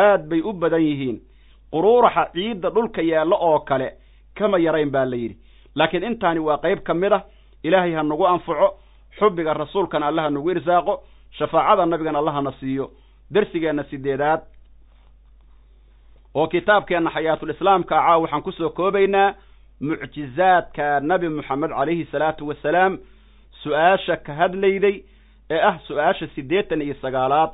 [0.06, 1.18] aad bay u badan yihiin.
[1.74, 3.90] Quruuraxa ciidda dhulka yaallo oo kale
[4.38, 5.38] kama yarayn baa la yidhi.
[5.76, 7.20] Laakiin intaani waa qayb ka mid a
[7.64, 8.68] ilaahay ha nagu anfaco
[9.20, 10.94] xubbiga rasuulkana allaha nagu irsaaqo
[11.38, 12.92] shafaacada nabigana allahana siiyo.
[13.34, 14.42] Dersigeenna sideedaad.
[16.36, 19.34] Oo kitaabkeenna xayaatulislaamka ah caawa waxaan ku soo koobaynaa
[19.82, 22.98] mucjizaadka nabi moxamed calayhi salaatu wasalaam
[23.64, 25.04] su'aasha ka hadlayday
[25.50, 27.52] ee ah su'aasha siddeetan iyo sagaalaad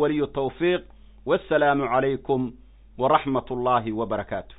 [0.00, 0.82] waliyu tawfiiq
[1.26, 2.52] wassalaamu calaykum
[2.98, 4.56] waraxmat ullaahi wa barakaatu